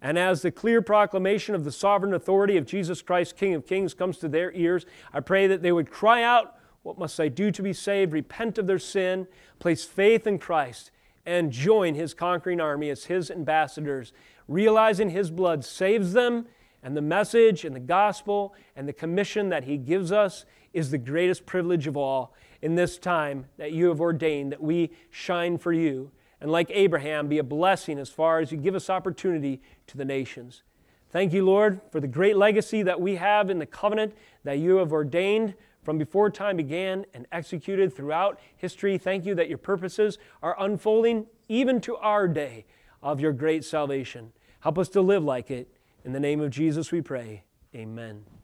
[0.00, 3.94] And as the clear proclamation of the sovereign authority of Jesus Christ, King of Kings,
[3.94, 7.50] comes to their ears, I pray that they would cry out, What must I do
[7.50, 8.12] to be saved?
[8.12, 9.26] Repent of their sin,
[9.58, 10.92] place faith in Christ,
[11.26, 14.12] and join his conquering army as his ambassadors,
[14.48, 16.46] realizing his blood saves them,
[16.82, 20.98] and the message and the gospel and the commission that he gives us is the
[20.98, 22.32] greatest privilege of all.
[22.62, 26.10] in this time that you have ordained that we shine for you
[26.40, 30.04] and like Abraham be a blessing as far as you give us opportunity to the
[30.04, 30.62] nations.
[31.10, 34.14] Thank you, Lord, for the great legacy that we have in the covenant
[34.44, 35.54] that you have ordained
[35.86, 38.98] from before time began and executed throughout history.
[38.98, 42.66] Thank you that your purposes are unfolding even to our day
[43.04, 44.32] of your great salvation.
[44.58, 45.68] Help us to live like it.
[46.04, 47.44] In the name of Jesus we pray.
[47.72, 48.35] Amen.